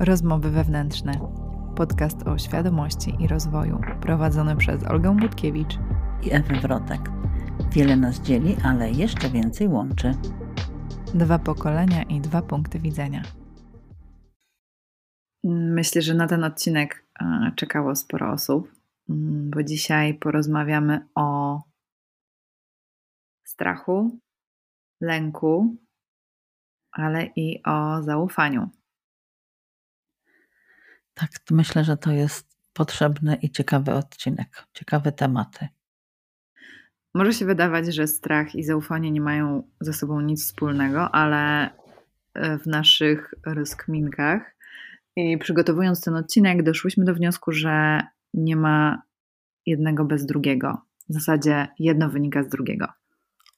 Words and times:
Rozmowy 0.00 0.50
wewnętrzne. 0.50 1.12
Podcast 1.76 2.26
o 2.26 2.38
świadomości 2.38 3.16
i 3.18 3.28
rozwoju, 3.28 3.80
prowadzony 4.02 4.56
przez 4.56 4.84
Olgę 4.84 5.16
Budkiewicz 5.16 5.78
i 6.22 6.32
Ewę 6.32 6.60
Wrotek. 6.60 7.00
Wiele 7.72 7.96
nas 7.96 8.20
dzieli, 8.20 8.56
ale 8.64 8.90
jeszcze 8.90 9.30
więcej 9.30 9.68
łączy. 9.68 10.14
Dwa 11.14 11.38
pokolenia 11.38 12.02
i 12.02 12.20
dwa 12.20 12.42
punkty 12.42 12.78
widzenia. 12.78 13.22
Myślę, 15.44 16.02
że 16.02 16.14
na 16.14 16.26
ten 16.26 16.44
odcinek 16.44 17.06
e, 17.20 17.52
czekało 17.56 17.96
sporo 17.96 18.32
osób, 18.32 18.72
mm, 19.08 19.50
bo 19.50 19.62
dzisiaj 19.62 20.14
porozmawiamy 20.14 21.08
o 21.14 21.60
strachu, 23.46 24.18
lęku, 25.00 25.76
ale 26.92 27.26
i 27.36 27.62
o 27.62 28.02
zaufaniu. 28.02 28.79
Tak, 31.20 31.30
myślę, 31.50 31.84
że 31.84 31.96
to 31.96 32.10
jest 32.10 32.56
potrzebny 32.72 33.34
i 33.42 33.50
ciekawy 33.50 33.92
odcinek, 33.92 34.66
ciekawe 34.72 35.12
tematy. 35.12 35.68
Może 37.14 37.32
się 37.32 37.44
wydawać, 37.44 37.94
że 37.94 38.06
strach 38.06 38.54
i 38.54 38.64
zaufanie 38.64 39.10
nie 39.10 39.20
mają 39.20 39.62
ze 39.80 39.92
sobą 39.92 40.20
nic 40.20 40.44
wspólnego, 40.44 41.14
ale 41.14 41.70
e, 42.34 42.58
w 42.58 42.66
naszych 42.66 43.34
rozkminkach 43.46 44.56
i 45.16 45.38
przygotowując 45.38 46.00
ten 46.00 46.14
odcinek, 46.14 46.62
doszłyśmy 46.62 47.04
do 47.04 47.14
wniosku, 47.14 47.52
że 47.52 48.02
nie 48.34 48.56
ma 48.56 49.02
jednego 49.66 50.04
bez 50.04 50.26
drugiego. 50.26 50.82
W 51.08 51.14
zasadzie 51.14 51.68
jedno 51.78 52.08
wynika 52.08 52.42
z 52.42 52.48
drugiego. 52.48 52.86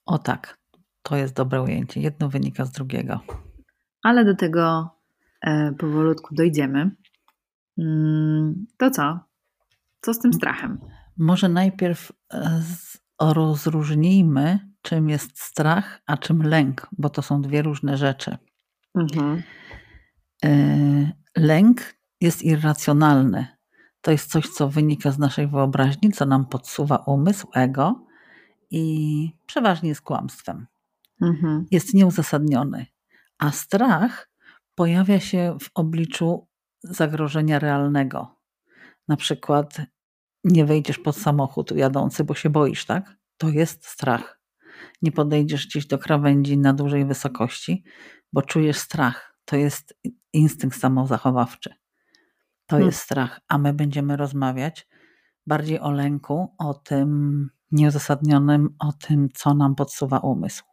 O 0.05 0.17
tak, 0.17 0.57
to 1.03 1.15
jest 1.15 1.35
dobre 1.35 1.61
ujęcie. 1.61 2.01
Jedno 2.01 2.29
wynika 2.29 2.65
z 2.65 2.71
drugiego. 2.71 3.19
Ale 4.03 4.25
do 4.25 4.35
tego 4.35 4.89
e, 5.41 5.73
powolutku 5.73 6.35
dojdziemy. 6.35 6.91
Mm, 7.77 8.65
to 8.77 8.91
co? 8.91 9.19
Co 10.01 10.13
z 10.13 10.19
tym 10.19 10.33
strachem? 10.33 10.79
Może 11.17 11.49
najpierw 11.49 12.11
e, 12.33 12.61
rozróżnijmy, 13.21 14.59
czym 14.81 15.09
jest 15.09 15.39
strach, 15.39 16.01
a 16.05 16.17
czym 16.17 16.43
lęk, 16.43 16.87
bo 16.97 17.09
to 17.09 17.21
są 17.21 17.41
dwie 17.41 17.61
różne 17.61 17.97
rzeczy. 17.97 18.37
Mhm. 18.95 19.43
E, 20.45 21.11
lęk 21.37 21.95
jest 22.21 22.43
irracjonalny. 22.43 23.47
To 24.01 24.11
jest 24.11 24.31
coś, 24.31 24.49
co 24.49 24.69
wynika 24.69 25.11
z 25.11 25.19
naszej 25.19 25.47
wyobraźni, 25.47 26.11
co 26.11 26.25
nam 26.25 26.45
podsuwa 26.45 26.97
umysł, 26.97 27.47
ego 27.53 28.05
i 28.71 29.31
przeważnie 29.45 29.89
jest 29.89 30.01
kłamstwem. 30.01 30.67
Mhm. 31.21 31.65
Jest 31.71 31.93
nieuzasadniony. 31.93 32.85
A 33.37 33.51
strach 33.51 34.29
pojawia 34.75 35.19
się 35.19 35.57
w 35.61 35.69
obliczu 35.73 36.47
zagrożenia 36.83 37.59
realnego. 37.59 38.35
Na 39.07 39.15
przykład 39.15 39.81
nie 40.43 40.65
wejdziesz 40.65 40.99
pod 40.99 41.17
samochód 41.17 41.71
jadący, 41.71 42.23
bo 42.23 42.35
się 42.35 42.49
boisz, 42.49 42.85
tak? 42.85 43.17
To 43.37 43.49
jest 43.49 43.85
strach. 43.85 44.41
Nie 45.01 45.11
podejdziesz 45.11 45.67
gdzieś 45.67 45.87
do 45.87 45.97
krawędzi 45.97 46.57
na 46.57 46.73
dużej 46.73 47.05
wysokości, 47.05 47.83
bo 48.33 48.41
czujesz 48.41 48.77
strach. 48.77 49.37
To 49.45 49.55
jest 49.55 49.99
instynkt 50.33 50.79
samozachowawczy. 50.79 51.69
To 52.65 52.75
hmm. 52.75 52.87
jest 52.87 52.99
strach, 52.99 53.39
a 53.47 53.57
my 53.57 53.73
będziemy 53.73 54.17
rozmawiać 54.17 54.87
bardziej 55.47 55.79
o 55.79 55.91
lęku, 55.91 56.55
o 56.57 56.73
tym 56.73 57.49
nieuzasadnionym, 57.71 58.75
o 58.79 58.93
tym, 58.93 59.29
co 59.33 59.53
nam 59.53 59.75
podsuwa 59.75 60.19
umysł. 60.19 60.63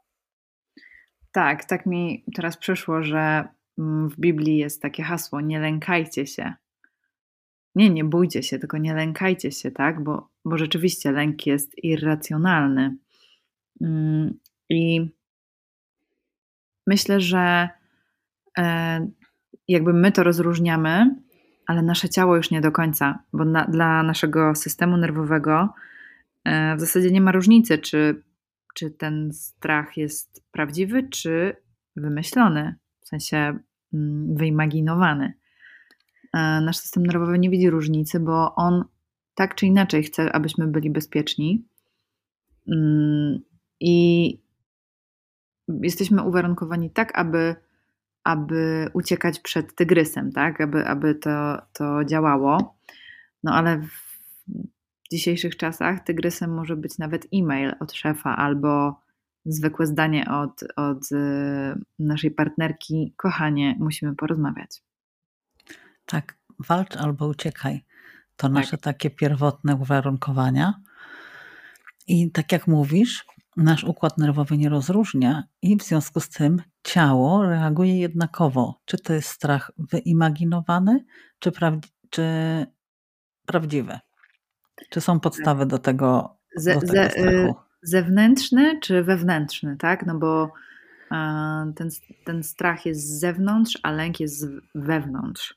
Tak, 1.33 1.65
tak 1.65 1.87
mi 1.87 2.25
teraz 2.35 2.57
przyszło, 2.57 3.03
że 3.03 3.49
w 3.79 4.21
Biblii 4.21 4.57
jest 4.57 4.83
takie 4.83 5.03
hasło: 5.03 5.41
nie 5.41 5.61
lękajcie 5.61 6.27
się. 6.27 6.53
Nie, 7.75 7.91
nie 7.91 8.05
bójcie 8.05 8.43
się, 8.43 8.59
tylko 8.59 8.79
nie 8.79 8.95
lękajcie 8.95 9.53
się, 9.53 9.71
tak? 9.71 10.05
Bo, 10.05 10.29
bo 10.45 10.59
rzeczywiście 10.59 11.13
lęk 11.13 11.47
jest 11.47 11.85
irracjonalny. 11.85 12.97
Mm, 13.81 14.39
I 14.69 15.11
myślę, 16.87 17.21
że 17.21 17.69
e, 18.59 19.11
jakby 19.69 19.93
my 19.93 20.13
to 20.13 20.23
rozróżniamy, 20.23 21.17
ale 21.67 21.83
nasze 21.83 22.09
ciało 22.09 22.37
już 22.37 22.51
nie 22.51 22.61
do 22.61 22.73
końca, 22.73 23.25
bo 23.33 23.45
na, 23.45 23.65
dla 23.65 24.03
naszego 24.03 24.55
systemu 24.55 24.97
nerwowego 24.97 25.75
e, 26.45 26.77
w 26.77 26.81
zasadzie 26.81 27.11
nie 27.11 27.21
ma 27.21 27.33
różnicy, 27.33 27.79
czy 27.79 28.23
czy 28.75 28.91
ten 28.91 29.33
strach 29.33 29.97
jest 29.97 30.45
prawdziwy, 30.51 31.09
czy 31.09 31.57
wymyślony, 31.97 32.75
sensie 33.11 33.59
mm, 33.95 34.37
wyimaginowany. 34.37 35.33
E, 36.35 36.61
nasz 36.61 36.77
system 36.77 37.07
nerwowy 37.07 37.39
nie 37.39 37.51
widzi 37.51 37.71
różnicy, 37.71 38.21
bo 38.21 38.55
on 38.55 38.85
tak 39.35 39.55
czy 39.55 39.67
inaczej 39.67 40.03
chce, 40.03 40.33
abyśmy 40.33 40.67
byli 40.67 40.91
bezpieczni. 40.91 41.65
Mm, 42.69 43.41
I 43.81 44.39
jesteśmy 45.83 46.23
uwarunkowani 46.23 46.91
tak, 46.91 47.19
aby, 47.19 47.55
aby 48.25 48.91
uciekać 48.93 49.41
przed 49.41 49.75
tygrysem, 49.75 50.33
tak? 50.33 50.61
aby, 50.61 50.87
aby 50.87 51.15
to, 51.15 51.63
to 51.73 52.05
działało. 52.05 52.79
No 53.43 53.55
ale 53.55 53.79
w 53.79 54.11
w 55.11 55.13
dzisiejszych 55.13 55.57
czasach 55.57 56.05
tygrysem 56.05 56.55
może 56.55 56.77
być 56.77 56.99
nawet 56.99 57.27
e-mail 57.35 57.75
od 57.81 57.93
szefa 57.93 58.37
albo 58.37 59.01
zwykłe 59.45 59.87
zdanie 59.87 60.31
od, 60.31 60.65
od 60.77 61.13
y, 61.13 61.17
naszej 61.99 62.31
partnerki: 62.31 63.15
Kochanie, 63.17 63.77
musimy 63.79 64.15
porozmawiać. 64.15 64.83
Tak, 66.07 66.39
walcz 66.59 66.97
albo 66.97 67.27
uciekaj. 67.27 67.85
To 68.37 68.47
tak. 68.47 68.53
nasze 68.53 68.79
takie 68.79 69.11
pierwotne 69.11 69.75
uwarunkowania. 69.75 70.81
I 72.07 72.31
tak 72.31 72.53
jak 72.53 72.67
mówisz, 72.67 73.25
nasz 73.57 73.85
układ 73.85 74.19
nerwowy 74.19 74.59
nie 74.59 74.69
rozróżnia, 74.69 75.45
i 75.63 75.77
w 75.77 75.83
związku 75.83 76.21
z 76.21 76.29
tym 76.29 76.63
ciało 76.83 77.47
reaguje 77.47 77.99
jednakowo. 77.99 78.81
Czy 78.85 78.99
to 78.99 79.13
jest 79.13 79.29
strach 79.29 79.73
wyimaginowany, 79.79 81.05
czy, 81.39 81.51
prawd- 81.51 81.89
czy 82.11 82.25
prawdziwy? 83.47 83.99
Czy 84.91 85.01
są 85.01 85.21
podstawy 85.21 85.67
do 85.67 85.79
tego, 85.79 86.37
ze, 86.57 86.75
do 86.75 86.81
tego 86.81 86.93
ze, 86.93 87.11
strachu? 87.11 87.55
Zewnętrzny 87.83 88.81
czy 88.81 89.03
wewnętrzny, 89.03 89.77
tak? 89.77 90.07
No 90.07 90.19
bo 90.19 90.53
ten, 91.77 91.91
ten 92.25 92.43
strach 92.43 92.87
jest 92.87 93.01
z 93.01 93.21
zewnątrz, 93.21 93.79
a 93.83 93.91
lęk 93.91 94.21
jest 94.21 94.47
wewnątrz. 94.75 95.55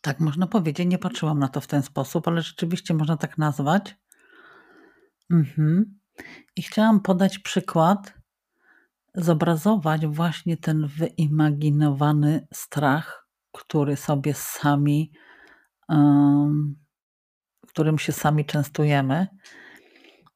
Tak, 0.00 0.20
można 0.20 0.46
powiedzieć. 0.46 0.88
Nie 0.88 0.98
patrzyłam 0.98 1.38
na 1.38 1.48
to 1.48 1.60
w 1.60 1.66
ten 1.66 1.82
sposób, 1.82 2.28
ale 2.28 2.42
rzeczywiście 2.42 2.94
można 2.94 3.16
tak 3.16 3.38
nazwać. 3.38 3.96
Mhm. 5.30 5.98
I 6.56 6.62
chciałam 6.62 7.00
podać 7.00 7.38
przykład, 7.38 8.14
zobrazować 9.14 10.06
właśnie 10.06 10.56
ten 10.56 10.86
wyimaginowany 10.86 12.46
strach, 12.52 13.28
który 13.52 13.96
sobie 13.96 14.34
sami 14.34 15.12
um, 15.88 16.76
którym 17.76 17.98
się 17.98 18.12
sami 18.12 18.44
częstujemy. 18.44 19.26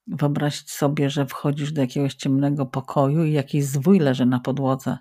Wyobraź 0.06 0.66
sobie, 0.66 1.10
że 1.10 1.26
wchodzisz 1.26 1.72
do 1.72 1.80
jakiegoś 1.80 2.14
ciemnego 2.14 2.66
pokoju 2.66 3.24
i 3.24 3.32
jakiś 3.32 3.64
zwój 3.64 3.98
leży 3.98 4.26
na 4.26 4.40
podłodze. 4.40 4.98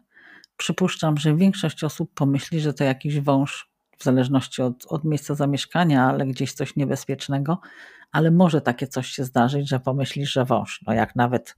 Przypuszczam, 0.57 1.17
że 1.17 1.35
większość 1.35 1.83
osób 1.83 2.11
pomyśli, 2.13 2.59
że 2.59 2.73
to 2.73 2.83
jakiś 2.83 3.19
wąż, 3.19 3.69
w 3.97 4.03
zależności 4.03 4.61
od, 4.61 4.85
od 4.87 5.03
miejsca 5.03 5.35
zamieszkania, 5.35 6.05
ale 6.05 6.25
gdzieś 6.25 6.53
coś 6.53 6.75
niebezpiecznego, 6.75 7.59
ale 8.11 8.31
może 8.31 8.61
takie 8.61 8.87
coś 8.87 9.07
się 9.07 9.23
zdarzyć, 9.23 9.69
że 9.69 9.79
pomyślisz, 9.79 10.31
że 10.31 10.45
wąż. 10.45 10.81
No 10.87 10.93
jak 10.93 11.15
nawet 11.15 11.55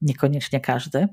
niekoniecznie 0.00 0.60
każdy. 0.60 1.08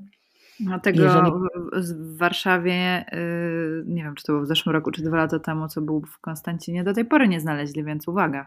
Dlatego 0.60 1.02
Jeżeli... 1.02 1.30
w 1.72 2.18
Warszawie, 2.18 3.04
y, 3.12 3.84
nie 3.86 4.02
wiem 4.02 4.14
czy 4.14 4.24
to 4.24 4.32
było 4.32 4.44
w 4.44 4.48
zeszłym 4.48 4.72
roku, 4.72 4.90
czy 4.90 5.02
dwa 5.02 5.16
lata 5.16 5.38
temu, 5.38 5.68
co 5.68 5.80
był 5.80 6.00
w 6.00 6.18
Konstancinie, 6.20 6.84
do 6.84 6.94
tej 6.94 7.04
pory 7.04 7.28
nie 7.28 7.40
znaleźli, 7.40 7.84
więc 7.84 8.08
uwaga. 8.08 8.46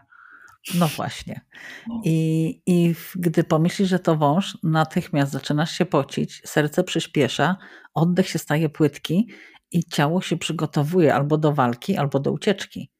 No 0.74 0.88
właśnie. 0.88 1.40
No. 1.88 2.00
I, 2.04 2.62
I 2.66 2.94
gdy 3.14 3.44
pomyślisz, 3.44 3.88
że 3.88 3.98
to 3.98 4.16
wąż, 4.16 4.58
natychmiast 4.62 5.32
zaczynasz 5.32 5.70
się 5.70 5.86
pocić, 5.86 6.42
serce 6.44 6.84
przyspiesza, 6.84 7.56
oddech 7.94 8.28
się 8.28 8.38
staje 8.38 8.68
płytki 8.68 9.28
i 9.72 9.84
ciało 9.84 10.20
się 10.20 10.36
przygotowuje 10.36 11.14
albo 11.14 11.38
do 11.38 11.52
walki, 11.52 11.96
albo 11.96 12.20
do 12.20 12.32
ucieczki. 12.32 12.90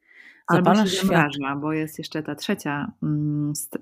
Zapalasz 0.51 0.79
albo 0.79 0.91
się 0.91 1.07
zamraża, 1.07 1.57
bo 1.57 1.73
jest 1.73 1.99
jeszcze 1.99 2.23
ta 2.23 2.35
trzecia 2.35 2.93
mm, 3.03 3.57
st 3.57 3.77
y, 3.77 3.81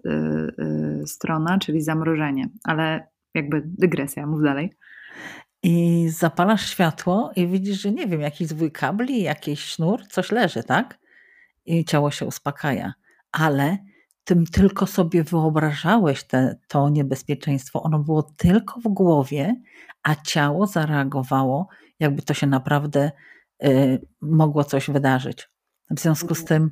y, 1.03 1.07
strona, 1.07 1.59
czyli 1.59 1.83
zamrożenie. 1.83 2.49
Ale 2.65 3.09
jakby 3.35 3.63
dygresja, 3.65 4.27
mów 4.27 4.43
dalej. 4.43 4.77
I 5.63 6.09
zapalasz 6.09 6.71
światło 6.71 7.31
i 7.37 7.47
widzisz, 7.47 7.81
że 7.81 7.91
nie 7.93 8.07
wiem, 8.07 8.21
jakiś 8.21 8.49
zwój 8.49 8.73
kabli, 8.73 9.23
jakiś 9.23 9.61
sznur, 9.61 10.07
coś 10.07 10.33
leży, 10.33 10.63
tak? 10.63 10.99
I 11.67 11.85
ciało 11.85 12.11
się 12.11 12.27
uspokaja 12.27 12.93
ale 13.33 13.79
tym 14.25 14.47
tylko 14.47 14.87
sobie 14.87 15.25
wyobrażałeś 15.25 16.25
te, 16.25 16.59
to 16.69 16.89
niebezpieczeństwo. 16.89 17.83
Ono 17.83 17.99
było 17.99 18.23
tylko 18.23 18.81
w 18.81 18.89
głowie, 18.89 19.63
a 20.03 20.15
ciało 20.15 20.67
zareagowało, 20.67 21.69
jakby 22.01 22.23
to 22.23 22.35
się 22.35 22.47
naprawdę 22.47 23.11
y, 23.65 24.07
mogło 24.21 24.65
coś 24.65 24.91
wydarzyć. 24.91 25.49
W 25.91 26.01
związku 26.01 26.35
z 26.35 26.45
tym 26.45 26.71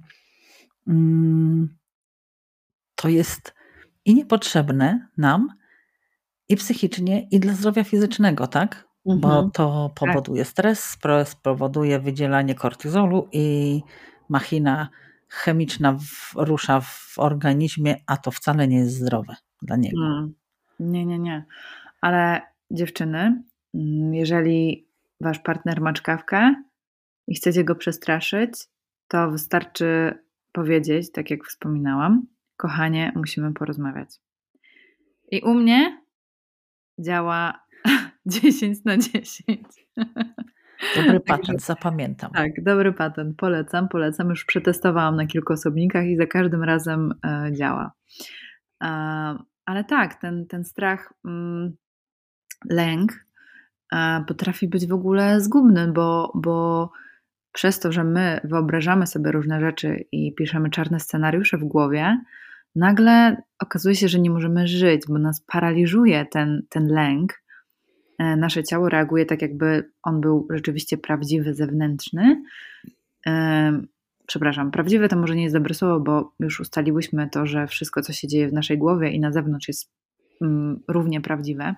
mm, 0.88 1.76
to 2.94 3.08
jest 3.08 3.54
i 4.04 4.14
niepotrzebne 4.14 5.08
nam, 5.16 5.48
i 6.48 6.56
psychicznie, 6.56 7.28
i 7.30 7.40
dla 7.40 7.52
zdrowia 7.54 7.84
fizycznego, 7.84 8.46
tak? 8.46 8.88
Mhm. 9.06 9.20
Bo 9.20 9.50
to 9.50 9.90
tak. 9.94 10.08
powoduje 10.08 10.44
stres, 10.44 10.84
stres 10.84 11.34
powoduje 11.34 12.00
wydzielanie 12.00 12.54
kortyzolu 12.54 13.28
i 13.32 13.80
machina 14.28 14.88
chemiczna 15.34 15.92
w, 15.92 16.34
rusza 16.36 16.80
w 16.80 17.14
organizmie, 17.16 17.96
a 18.06 18.16
to 18.16 18.30
wcale 18.30 18.68
nie 18.68 18.76
jest 18.76 18.94
zdrowe 18.94 19.36
dla 19.62 19.76
niego. 19.76 20.00
Hmm. 20.00 20.34
Nie, 20.80 21.06
nie, 21.06 21.18
nie. 21.18 21.44
Ale 22.00 22.42
dziewczyny, 22.70 23.42
mm, 23.74 24.14
jeżeli 24.14 24.88
wasz 25.20 25.38
partner 25.38 25.80
ma 25.80 25.92
czkawkę 25.92 26.54
i 27.26 27.34
chcecie 27.34 27.64
go 27.64 27.74
przestraszyć, 27.74 28.52
to 29.08 29.30
wystarczy 29.30 30.18
powiedzieć, 30.52 31.12
tak 31.12 31.30
jak 31.30 31.44
wspominałam, 31.44 32.26
kochanie, 32.56 33.12
musimy 33.14 33.52
porozmawiać. 33.52 34.08
I 35.30 35.40
u 35.40 35.54
mnie 35.54 36.02
działa 36.98 37.66
10 38.26 38.84
na 38.84 38.98
10. 38.98 39.34
Dobry 40.96 41.20
patent, 41.20 41.64
zapamiętam. 41.64 42.30
Tak, 42.30 42.62
dobry 42.62 42.92
patent, 42.92 43.36
polecam, 43.36 43.88
polecam. 43.88 44.28
Już 44.30 44.44
przetestowałam 44.44 45.16
na 45.16 45.26
kilku 45.26 45.52
osobnikach 45.52 46.06
i 46.06 46.16
za 46.16 46.26
każdym 46.26 46.62
razem 46.62 47.14
e, 47.26 47.52
działa. 47.52 47.92
E, 48.82 48.88
ale 49.66 49.84
tak, 49.84 50.20
ten, 50.20 50.46
ten 50.46 50.64
strach, 50.64 51.12
mm, 51.24 51.76
lęk 52.70 53.26
e, 53.92 54.24
potrafi 54.28 54.68
być 54.68 54.86
w 54.86 54.92
ogóle 54.92 55.40
zgubny, 55.40 55.92
bo, 55.92 56.32
bo 56.34 56.90
przez 57.52 57.80
to, 57.80 57.92
że 57.92 58.04
my 58.04 58.40
wyobrażamy 58.44 59.06
sobie 59.06 59.32
różne 59.32 59.60
rzeczy 59.60 60.04
i 60.12 60.34
piszemy 60.34 60.70
czarne 60.70 61.00
scenariusze 61.00 61.58
w 61.58 61.64
głowie, 61.64 62.18
nagle 62.74 63.36
okazuje 63.58 63.94
się, 63.94 64.08
że 64.08 64.20
nie 64.20 64.30
możemy 64.30 64.68
żyć, 64.68 65.02
bo 65.08 65.18
nas 65.18 65.40
paraliżuje 65.40 66.26
ten, 66.26 66.62
ten 66.68 66.86
lęk. 66.86 67.43
E, 68.18 68.36
nasze 68.36 68.64
ciało 68.64 68.88
reaguje 68.88 69.26
tak, 69.26 69.42
jakby 69.42 69.90
on 70.02 70.20
był 70.20 70.46
rzeczywiście 70.50 70.98
prawdziwy, 70.98 71.54
zewnętrzny. 71.54 72.42
E, 73.26 73.82
przepraszam, 74.26 74.70
prawdziwe 74.70 75.08
to 75.08 75.16
może 75.16 75.36
nie 75.36 75.42
jest 75.42 75.54
dobre 75.54 75.74
słowo, 75.74 76.00
bo 76.00 76.32
już 76.40 76.60
ustaliłyśmy 76.60 77.28
to, 77.30 77.46
że 77.46 77.66
wszystko, 77.66 78.02
co 78.02 78.12
się 78.12 78.28
dzieje 78.28 78.48
w 78.48 78.52
naszej 78.52 78.78
głowie 78.78 79.10
i 79.10 79.20
na 79.20 79.32
zewnątrz 79.32 79.68
jest 79.68 79.90
mm, 80.42 80.80
równie 80.88 81.20
prawdziwe, 81.20 81.74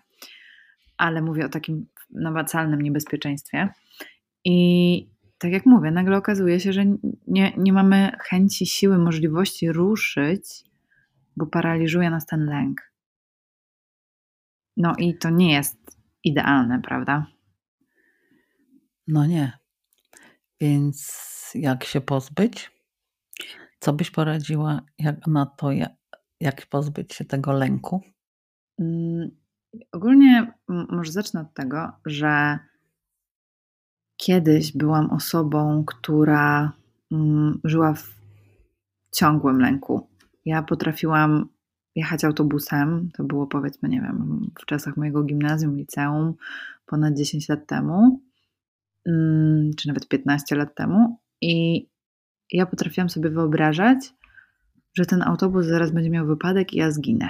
ale 0.97 1.23
mówię 1.23 1.47
o 1.47 1.49
takim 1.49 1.87
namacalnym 2.11 2.83
niebezpieczeństwie. 2.83 3.69
I 4.45 5.09
tak 5.39 5.53
jak 5.53 5.67
mówię, 5.67 5.91
nagle 5.91 6.17
okazuje 6.17 6.61
się, 6.61 6.73
że 6.73 6.85
nie, 7.27 7.53
nie 7.57 7.73
mamy 7.73 8.13
chęci, 8.21 8.67
siły, 8.67 8.99
możliwości 8.99 9.73
ruszyć 9.73 10.67
bo 11.37 11.47
paraliżuje 11.47 12.11
nas 12.11 12.27
ten 12.27 12.47
lęk. 12.47 12.93
No 14.77 14.95
i 14.99 15.19
to 15.19 15.31
nie 15.31 15.53
jest 15.53 15.96
idealne, 16.27 16.81
prawda? 16.83 17.27
No 19.09 19.27
nie. 19.27 19.59
Więc 20.61 21.13
jak 21.55 21.85
się 21.85 22.01
pozbyć? 22.01 22.71
Co 23.81 23.93
byś 23.93 24.11
poradziła 24.11 24.81
jak 24.99 25.27
na 25.27 25.47
to, 25.47 25.73
jak, 26.41 26.67
pozbyć 26.71 27.15
się 27.15 27.25
tego 27.25 27.53
lęku? 27.53 28.01
Mm, 28.81 29.31
ogólnie 29.93 30.53
może 30.69 31.13
zacznę 31.13 31.41
od 31.41 31.55
tego, 31.55 31.93
że 32.07 32.59
kiedyś 34.17 34.77
byłam 34.77 35.11
osobą, 35.11 35.85
która 35.85 36.73
mm, 37.13 37.61
żyła 37.65 37.95
w 37.95 38.17
ciągłym 39.15 39.61
lęku. 39.61 40.11
Ja 40.45 40.63
potrafiłam 40.63 41.49
jechać 41.97 42.25
autobusem, 42.25 43.11
to 43.15 43.25
było 43.25 43.47
powiedzmy, 43.47 43.89
nie 43.89 44.01
wiem, 44.01 44.51
w 44.61 44.67
czasach 44.67 44.97
mojego 44.97 45.23
gimnazjum, 45.23 45.77
liceum, 45.77 46.35
ponad 46.87 47.15
10 47.15 47.49
lat 47.49 47.67
temu, 47.67 48.21
mm, 49.07 49.71
czy 49.77 49.89
nawet 49.89 50.09
15 50.09 50.57
lat 50.57 50.75
temu, 50.75 51.19
i 51.41 51.87
ja 52.53 52.67
potrafiłam 52.67 53.09
sobie 53.09 53.31
wyobrażać, 53.31 53.99
że 54.95 55.07
ten 55.07 55.23
autobus 55.23 55.67
zaraz 55.67 55.91
będzie 55.91 56.11
miał 56.11 56.27
wypadek 56.27 56.75
i 56.75 56.79
ja 56.79 56.91
zginę. 56.91 57.29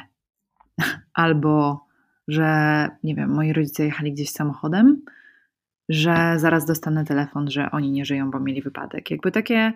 Albo, 1.15 1.87
że 2.29 2.89
nie 3.03 3.15
wiem, 3.15 3.31
moi 3.31 3.53
rodzice 3.53 3.85
jechali 3.85 4.13
gdzieś 4.13 4.31
samochodem, 4.31 5.03
że 5.89 6.35
zaraz 6.37 6.67
dostanę 6.67 7.05
telefon, 7.05 7.51
że 7.51 7.71
oni 7.71 7.91
nie 7.91 8.05
żyją, 8.05 8.31
bo 8.31 8.41
mieli 8.41 8.63
wypadek. 8.63 9.11
Jakby 9.11 9.33
takie, 9.33 9.73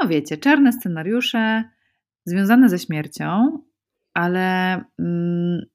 no 0.00 0.08
wiecie, 0.08 0.36
czarne 0.36 0.72
scenariusze, 0.72 1.64
związane 2.24 2.68
ze 2.68 2.78
śmiercią, 2.78 3.58
ale 4.18 4.84
mm, 4.98 5.66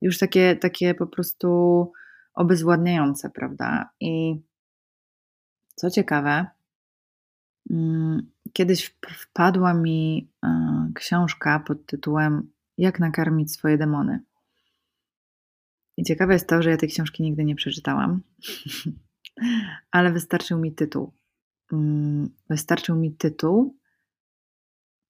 już 0.00 0.18
takie, 0.18 0.56
takie 0.56 0.94
po 0.94 1.06
prostu 1.06 1.92
obezwładniające, 2.34 3.30
prawda? 3.30 3.90
I 4.00 4.40
co 5.74 5.90
ciekawe, 5.90 6.46
mm, 7.70 8.30
kiedyś 8.52 8.96
wpadła 9.12 9.74
mi 9.74 10.30
e, 10.44 10.48
książka 10.94 11.60
pod 11.60 11.86
tytułem 11.86 12.50
Jak 12.78 13.00
nakarmić 13.00 13.52
swoje 13.52 13.78
demony. 13.78 14.20
I 15.96 16.04
ciekawe 16.04 16.32
jest 16.32 16.48
to, 16.48 16.62
że 16.62 16.70
ja 16.70 16.76
tej 16.76 16.88
książki 16.88 17.22
nigdy 17.22 17.44
nie 17.44 17.54
przeczytałam, 17.54 18.20
ale 19.96 20.12
wystarczył 20.12 20.58
mi 20.58 20.74
tytuł. 20.74 21.12
Mm, 21.72 22.30
wystarczył 22.50 22.96
mi 22.96 23.12
tytuł, 23.12 23.79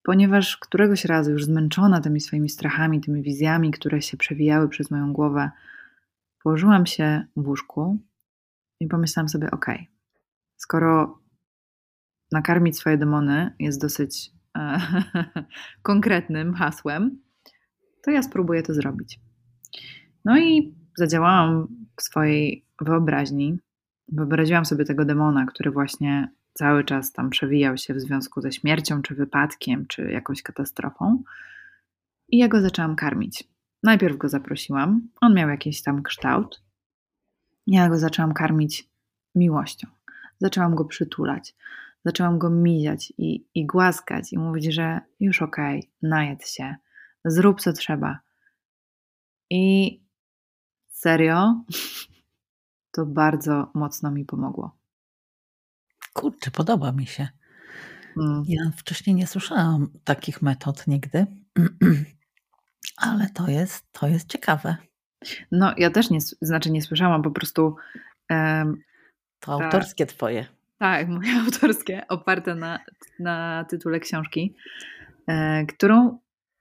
ponieważ 0.03 0.57
któregoś 0.57 1.05
razu 1.05 1.31
już 1.31 1.45
zmęczona 1.45 2.01
tymi 2.01 2.21
swoimi 2.21 2.49
strachami, 2.49 3.01
tymi 3.01 3.23
wizjami, 3.23 3.71
które 3.71 4.03
się 4.03 4.17
przewijały 4.17 4.69
przez 4.69 4.91
moją 4.91 5.13
głowę, 5.13 5.51
położyłam 6.43 6.87
się 6.87 7.25
w 7.37 7.49
łóżku 7.49 7.99
i 8.81 8.87
pomyślałam 8.87 9.29
sobie: 9.29 9.51
OK, 9.51 9.67
skoro 10.57 11.19
nakarmić 12.33 12.77
swoje 12.77 12.99
demony 12.99 13.55
jest 13.59 13.81
dosyć 13.81 14.33
e, 14.59 14.81
konkretnym 15.83 16.55
hasłem, 16.55 17.19
to 18.03 18.11
ja 18.11 18.23
spróbuję 18.23 18.63
to 18.63 18.75
zrobić. 18.75 19.21
No 20.25 20.39
i 20.39 20.75
zadziałałam 20.97 21.67
w 21.97 22.03
swojej 22.03 22.67
wyobraźni. 22.81 23.59
Wyobraziłam 24.09 24.65
sobie 24.65 24.85
tego 24.85 25.05
demona, 25.05 25.47
który 25.47 25.71
właśnie 25.71 26.33
cały 26.53 26.85
czas 26.85 27.13
tam 27.13 27.31
przewijał 27.31 27.77
się 27.77 27.95
w 27.95 28.01
związku 28.01 28.41
ze 28.41 28.53
śmiercią, 28.53 29.03
czy 29.03 29.15
wypadkiem, 29.15 29.87
czy 29.87 30.11
jakąś 30.11 30.43
katastrofą. 30.43 31.23
I 32.29 32.39
ja 32.39 32.49
go 32.49 32.61
zaczęłam 32.61 32.97
karmić. 32.97 33.45
Najpierw 33.83 34.17
go 34.17 34.29
zaprosiłam, 34.29 35.09
on 35.21 35.35
miał 35.35 35.49
jakiś 35.49 35.83
tam 35.83 36.03
kształt. 36.03 36.63
Ja 37.67 37.89
go 37.89 37.99
zaczęłam 37.99 38.33
karmić 38.33 38.89
miłością. 39.35 39.89
Zaczęłam 40.39 40.75
go 40.75 40.85
przytulać, 40.85 41.55
zaczęłam 42.05 42.39
go 42.39 42.51
miziać 42.51 43.13
i, 43.19 43.47
i 43.55 43.67
głaskać 43.67 44.33
i 44.33 44.39
mówić, 44.39 44.75
że 44.75 45.01
już 45.21 45.43
okej, 45.43 45.79
okay, 45.79 45.91
najedz 46.03 46.47
się, 46.47 46.77
zrób 47.25 47.61
co 47.61 47.73
trzeba. 47.73 48.19
I 49.51 49.97
serio, 50.89 51.65
to 52.93 53.07
bardzo 53.07 53.71
mocno 53.75 54.11
mi 54.11 54.25
pomogło. 54.25 54.80
Kurczę, 56.13 56.51
podoba 56.51 56.93
mi 56.93 57.07
się. 57.07 57.29
Mm. 58.17 58.43
Ja 58.49 58.71
wcześniej 58.77 59.17
nie 59.17 59.27
słyszałam 59.27 59.89
takich 60.05 60.43
metod 60.43 60.87
nigdy, 60.87 61.27
ale 63.09 63.29
to 63.35 63.49
jest, 63.49 63.93
to 63.93 64.09
jest 64.09 64.29
ciekawe. 64.29 64.77
No, 65.53 65.75
ja 65.77 65.91
też 65.91 66.11
nie, 66.11 66.19
znaczy 66.41 66.71
nie 66.71 66.83
słyszałam, 66.83 67.23
po 67.23 67.31
prostu. 67.31 67.77
Um, 68.31 68.83
to 69.41 69.59
ta, 69.59 69.65
autorskie 69.65 70.07
twoje. 70.07 70.47
Tak, 70.79 71.09
moje 71.19 71.41
autorskie, 71.41 72.09
oparte 72.09 72.55
na, 72.55 72.81
na 73.19 73.65
tytule 73.65 74.01
książki, 74.01 74.55
e, 75.27 75.67
którą 75.67 76.19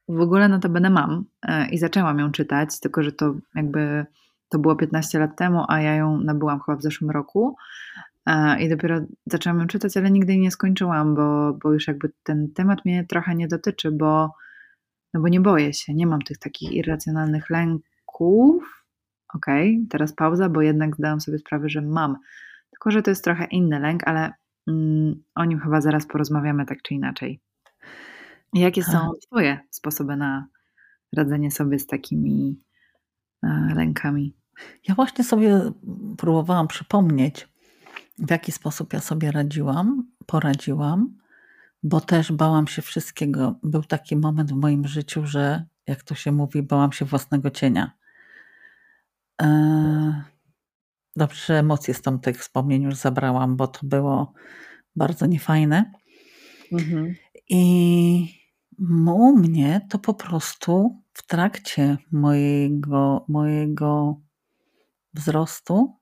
w 0.09 0.21
ogóle 0.21 0.49
notabene 0.49 0.89
mam 0.89 1.25
e, 1.41 1.69
i 1.69 1.77
zaczęłam 1.77 2.19
ją 2.19 2.31
czytać, 2.31 2.79
tylko 2.79 3.03
że 3.03 3.11
to 3.11 3.35
jakby 3.55 4.05
to 4.49 4.59
było 4.59 4.75
15 4.75 5.19
lat 5.19 5.37
temu, 5.37 5.65
a 5.67 5.81
ja 5.81 5.95
ją 5.95 6.17
nabyłam 6.17 6.59
chyba 6.59 6.77
w 6.77 6.81
zeszłym 6.81 7.11
roku. 7.11 7.55
I 8.59 8.69
dopiero 8.69 9.01
zaczęłam 9.25 9.59
ją 9.59 9.67
czytać, 9.67 9.97
ale 9.97 10.11
nigdy 10.11 10.33
jej 10.33 10.41
nie 10.41 10.51
skończyłam, 10.51 11.15
bo, 11.15 11.53
bo 11.53 11.73
już 11.73 11.87
jakby 11.87 12.11
ten 12.23 12.51
temat 12.53 12.85
mnie 12.85 13.05
trochę 13.05 13.35
nie 13.35 13.47
dotyczy, 13.47 13.91
bo, 13.91 14.33
no 15.13 15.21
bo 15.21 15.27
nie 15.27 15.41
boję 15.41 15.73
się, 15.73 15.93
nie 15.93 16.07
mam 16.07 16.21
tych 16.21 16.37
takich 16.37 16.71
irracjonalnych 16.71 17.49
lęków. 17.49 18.85
Okej, 19.33 19.75
okay, 19.75 19.87
teraz 19.89 20.13
pauza, 20.13 20.49
bo 20.49 20.61
jednak 20.61 20.95
zdałam 20.95 21.21
sobie 21.21 21.37
sprawę, 21.37 21.69
że 21.69 21.81
mam. 21.81 22.17
Tylko, 22.71 22.91
że 22.91 23.01
to 23.01 23.11
jest 23.11 23.23
trochę 23.23 23.45
inny 23.45 23.79
lęk, 23.79 24.07
ale 24.07 24.33
mm, 24.67 25.23
o 25.35 25.45
nim 25.45 25.59
chyba 25.59 25.81
zaraz 25.81 26.07
porozmawiamy 26.07 26.65
tak 26.65 26.81
czy 26.81 26.93
inaczej. 26.93 27.39
Jakie 28.53 28.83
są 28.83 29.11
Twoje 29.21 29.59
sposoby 29.69 30.15
na 30.15 30.47
radzenie 31.15 31.51
sobie 31.51 31.79
z 31.79 31.87
takimi 31.87 32.59
e, 33.43 33.73
lękami? 33.75 34.38
Ja 34.87 34.95
właśnie 34.95 35.23
sobie 35.23 35.71
próbowałam 36.17 36.67
przypomnieć, 36.67 37.47
w 38.17 38.31
jaki 38.31 38.51
sposób 38.51 38.93
ja 38.93 38.99
sobie 38.99 39.31
radziłam, 39.31 40.07
poradziłam, 40.25 41.17
bo 41.83 42.01
też 42.01 42.31
bałam 42.31 42.67
się 42.67 42.81
wszystkiego. 42.81 43.55
Był 43.63 43.83
taki 43.83 44.15
moment 44.15 44.51
w 44.51 44.55
moim 44.55 44.87
życiu, 44.87 45.25
że 45.25 45.65
jak 45.87 46.03
to 46.03 46.15
się 46.15 46.31
mówi, 46.31 46.63
bałam 46.63 46.91
się 46.91 47.05
własnego 47.05 47.49
cienia. 47.49 47.91
Eee, 49.41 50.13
dobrze, 51.15 51.59
emocje 51.59 51.93
z 51.93 52.01
tych 52.21 52.37
wspomnień 52.37 52.83
już 52.83 52.95
zabrałam, 52.95 53.57
bo 53.57 53.67
to 53.67 53.79
było 53.83 54.33
bardzo 54.95 55.25
niefajne. 55.25 55.91
Mhm. 56.71 57.15
I 57.49 58.39
u 59.07 59.37
mnie 59.37 59.87
to 59.89 59.99
po 59.99 60.13
prostu 60.13 61.01
w 61.13 61.27
trakcie 61.27 61.97
mojego, 62.11 63.25
mojego 63.27 64.21
wzrostu, 65.13 65.95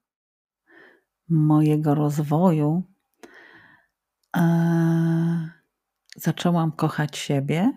mojego 1.30 1.96
rozwoju, 1.96 2.84
e, 4.38 5.50
zaczęłam 6.16 6.72
kochać 6.72 7.18
siebie, 7.18 7.72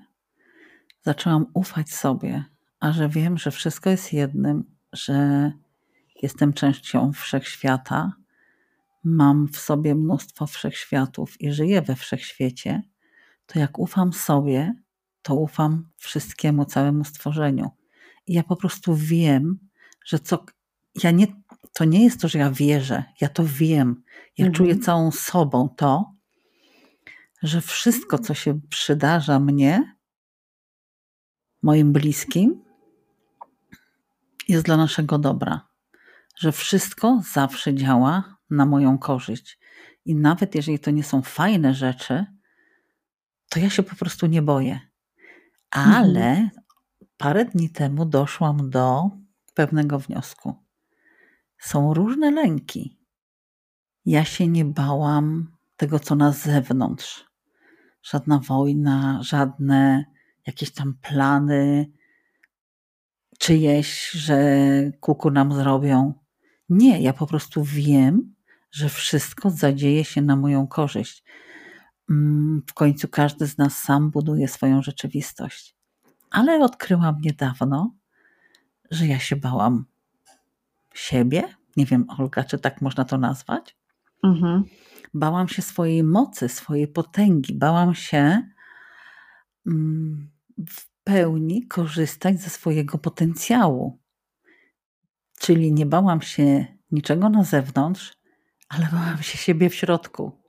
zaczęłam 1.02 1.46
ufać 1.54 1.90
sobie, 1.90 2.44
a 2.80 2.92
że 2.92 3.08
wiem, 3.08 3.38
że 3.38 3.50
wszystko 3.50 3.90
jest 3.90 4.12
jednym, 4.12 4.76
że 4.92 5.52
jestem 6.22 6.52
częścią 6.52 7.12
wszechświata, 7.12 8.12
mam 9.04 9.48
w 9.48 9.56
sobie 9.56 9.94
mnóstwo 9.94 10.46
wszechświatów 10.46 11.40
i 11.40 11.52
żyję 11.52 11.82
we 11.82 11.96
wszechświecie, 11.96 12.82
to 13.46 13.58
jak 13.58 13.78
ufam 13.78 14.12
sobie, 14.12 14.74
to 15.22 15.34
ufam 15.34 15.88
wszystkiemu, 15.96 16.64
całemu 16.64 17.04
stworzeniu. 17.04 17.70
I 18.26 18.32
ja 18.32 18.42
po 18.42 18.56
prostu 18.56 18.94
wiem, 18.94 19.58
że 20.06 20.18
co. 20.18 20.44
Ja 21.02 21.10
nie, 21.10 21.26
to 21.72 21.84
nie 21.84 22.04
jest 22.04 22.20
to, 22.20 22.28
że 22.28 22.38
ja 22.38 22.50
wierzę, 22.50 23.04
ja 23.20 23.28
to 23.28 23.44
wiem. 23.46 24.02
Ja 24.38 24.46
mhm. 24.46 24.54
czuję 24.54 24.78
całą 24.78 25.10
sobą 25.10 25.68
to, 25.76 26.14
że 27.42 27.60
wszystko, 27.60 28.18
co 28.18 28.34
się 28.34 28.60
przydarza 28.68 29.40
mnie, 29.40 29.96
moim 31.62 31.92
bliskim, 31.92 32.64
jest 34.48 34.64
dla 34.64 34.76
naszego 34.76 35.18
dobra. 35.18 35.68
Że 36.36 36.52
wszystko 36.52 37.22
zawsze 37.32 37.74
działa 37.74 38.36
na 38.50 38.66
moją 38.66 38.98
korzyść. 38.98 39.58
I 40.04 40.14
nawet 40.14 40.54
jeżeli 40.54 40.78
to 40.78 40.90
nie 40.90 41.04
są 41.04 41.22
fajne 41.22 41.74
rzeczy, 41.74 42.26
to 43.48 43.60
ja 43.60 43.70
się 43.70 43.82
po 43.82 43.96
prostu 43.96 44.26
nie 44.26 44.42
boję. 44.42 44.80
Ale 45.70 46.30
mhm. 46.30 46.50
parę 47.16 47.44
dni 47.44 47.70
temu 47.70 48.04
doszłam 48.04 48.70
do 48.70 49.10
pewnego 49.54 49.98
wniosku. 49.98 50.69
Są 51.60 51.94
różne 51.94 52.30
lęki. 52.30 52.98
Ja 54.06 54.24
się 54.24 54.48
nie 54.48 54.64
bałam 54.64 55.56
tego, 55.76 55.98
co 55.98 56.14
na 56.14 56.32
zewnątrz. 56.32 57.24
Żadna 58.02 58.38
wojna, 58.38 59.18
żadne 59.22 60.04
jakieś 60.46 60.70
tam 60.70 60.94
plany 61.02 61.92
czyjeś, 63.38 64.10
że 64.10 64.38
kuku 65.00 65.30
nam 65.30 65.54
zrobią. 65.54 66.14
Nie, 66.68 67.00
ja 67.00 67.12
po 67.12 67.26
prostu 67.26 67.64
wiem, 67.64 68.34
że 68.70 68.88
wszystko 68.88 69.50
zadzieje 69.50 70.04
się 70.04 70.22
na 70.22 70.36
moją 70.36 70.66
korzyść. 70.66 71.24
Mm, 72.10 72.62
w 72.66 72.74
końcu 72.74 73.08
każdy 73.08 73.46
z 73.46 73.58
nas 73.58 73.78
sam 73.78 74.10
buduje 74.10 74.48
swoją 74.48 74.82
rzeczywistość. 74.82 75.76
Ale 76.30 76.64
odkryłam 76.64 77.20
niedawno, 77.20 77.94
że 78.90 79.06
ja 79.06 79.18
się 79.18 79.36
bałam 79.36 79.84
siebie. 80.94 81.42
Nie 81.76 81.86
wiem, 81.86 82.06
Olga, 82.18 82.44
czy 82.44 82.58
tak 82.58 82.82
można 82.82 83.04
to 83.04 83.18
nazwać? 83.18 83.76
Mhm. 84.24 84.64
Bałam 85.14 85.48
się 85.48 85.62
swojej 85.62 86.02
mocy, 86.02 86.48
swojej 86.48 86.88
potęgi. 86.88 87.54
Bałam 87.54 87.94
się 87.94 88.42
mm, 89.66 90.30
w 90.68 90.90
pełni 91.04 91.66
korzystać 91.66 92.40
ze 92.40 92.50
swojego 92.50 92.98
potencjału. 92.98 94.00
Czyli 95.38 95.72
nie 95.72 95.86
bałam 95.86 96.22
się 96.22 96.66
niczego 96.90 97.28
na 97.28 97.44
zewnątrz, 97.44 98.12
ale 98.68 98.86
bałam 98.92 99.22
się 99.22 99.38
siebie 99.38 99.70
w 99.70 99.74
środku. 99.74 100.40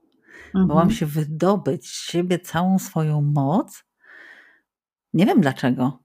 Mhm. 0.45 0.67
Bałam 0.67 0.91
się 0.91 1.05
wydobyć 1.05 1.89
z 1.89 2.11
siebie 2.11 2.39
całą 2.39 2.79
swoją 2.79 3.21
moc. 3.21 3.83
Nie 5.13 5.25
wiem 5.25 5.41
dlaczego. 5.41 6.03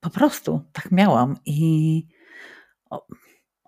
Po 0.00 0.10
prostu 0.10 0.60
tak 0.72 0.92
miałam 0.92 1.36
i 1.46 2.06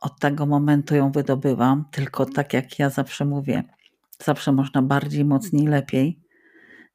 od 0.04 0.20
tego 0.20 0.46
momentu 0.46 0.94
ją 0.94 1.12
wydobyłam. 1.12 1.84
Tylko 1.90 2.26
tak 2.26 2.52
jak 2.52 2.78
ja 2.78 2.90
zawsze 2.90 3.24
mówię, 3.24 3.62
zawsze 4.18 4.52
można 4.52 4.82
bardziej, 4.82 5.24
mocniej, 5.24 5.66
lepiej. 5.66 6.20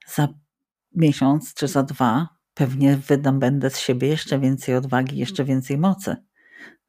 Za 0.08 0.28
miesiąc 0.96 1.54
czy 1.54 1.68
za 1.68 1.84
dwa 1.84 2.30
pewnie 2.54 2.98
wydam 2.98 3.40
będę 3.40 3.70
z 3.70 3.78
siebie 3.78 4.08
jeszcze 4.08 4.40
więcej 4.40 4.76
odwagi, 4.76 5.18
jeszcze 5.18 5.44
więcej 5.44 5.78
mocy. 5.78 6.16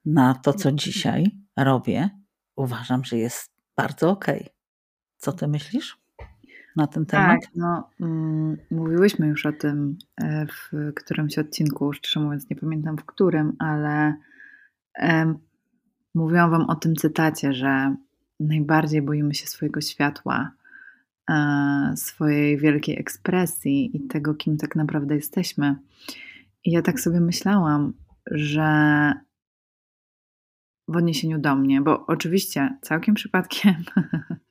Na 0.04 0.34
to, 0.34 0.52
co 0.52 0.72
dzisiaj 0.72 1.24
robię, 1.56 2.10
uważam, 2.56 3.04
że 3.04 3.18
jest 3.18 3.50
bardzo 3.76 4.10
okej. 4.10 4.40
Okay. 4.40 4.54
Co 5.16 5.32
ty 5.32 5.48
myślisz? 5.48 6.00
na 6.76 6.86
ten 6.86 7.06
temat? 7.06 7.40
Tak, 7.40 7.50
no, 7.54 7.90
mm, 8.00 8.56
mówiłyśmy 8.70 9.26
już 9.26 9.46
o 9.46 9.52
tym 9.52 9.98
e, 10.22 10.46
w 10.46 10.92
którymś 10.94 11.38
odcinku, 11.38 11.92
szczerze 11.92 12.20
mówiąc 12.20 12.50
nie 12.50 12.56
pamiętam 12.56 12.98
w 12.98 13.04
którym, 13.04 13.56
ale 13.58 14.14
mówiłam 16.14 16.50
Wam 16.50 16.62
o 16.62 16.74
tym 16.74 16.96
cytacie, 16.96 17.52
że 17.52 17.94
najbardziej 18.40 19.02
boimy 19.02 19.34
się 19.34 19.46
swojego 19.46 19.80
światła, 19.80 20.50
e, 21.30 21.92
swojej 21.96 22.58
wielkiej 22.58 22.98
ekspresji 23.00 23.96
i 23.96 24.00
tego, 24.08 24.34
kim 24.34 24.56
tak 24.56 24.76
naprawdę 24.76 25.14
jesteśmy. 25.14 25.76
I 26.64 26.70
ja 26.70 26.82
tak 26.82 27.00
sobie 27.00 27.20
myślałam, 27.20 27.92
że 28.30 29.12
w 30.88 30.96
odniesieniu 30.96 31.38
do 31.38 31.56
mnie, 31.56 31.80
bo 31.80 32.06
oczywiście 32.06 32.78
całkiem 32.82 33.14
przypadkiem 33.14 33.74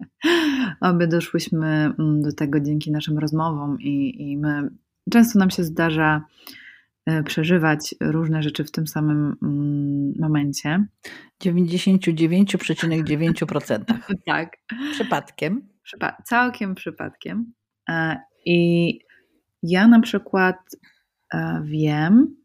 obie 0.81 1.07
doszłyśmy 1.07 1.67
mm, 1.99 2.21
do 2.21 2.33
tego 2.33 2.59
dzięki 2.59 2.91
naszym 2.91 3.17
rozmowom 3.17 3.81
i, 3.81 4.21
i 4.31 4.37
my 4.37 4.69
często 5.11 5.39
nam 5.39 5.49
się 5.49 5.63
zdarza 5.63 6.25
przeżywać 7.25 7.96
różne 8.01 8.44
rzeczy 8.44 8.63
w 8.63 8.72
tym 8.72 8.88
samym 8.88 9.36
mm, 9.44 10.13
momencie. 10.20 10.86
99,9%. 11.44 13.84
tak. 14.25 14.58
Przypadkiem. 14.91 15.70
Przypa 15.84 16.18
całkiem 16.25 16.75
przypadkiem. 16.75 17.53
E, 17.89 18.18
I 18.46 19.00
ja 19.63 19.88
na 19.88 20.00
przykład 20.00 20.58
e, 21.34 21.62
wiem, 21.65 22.36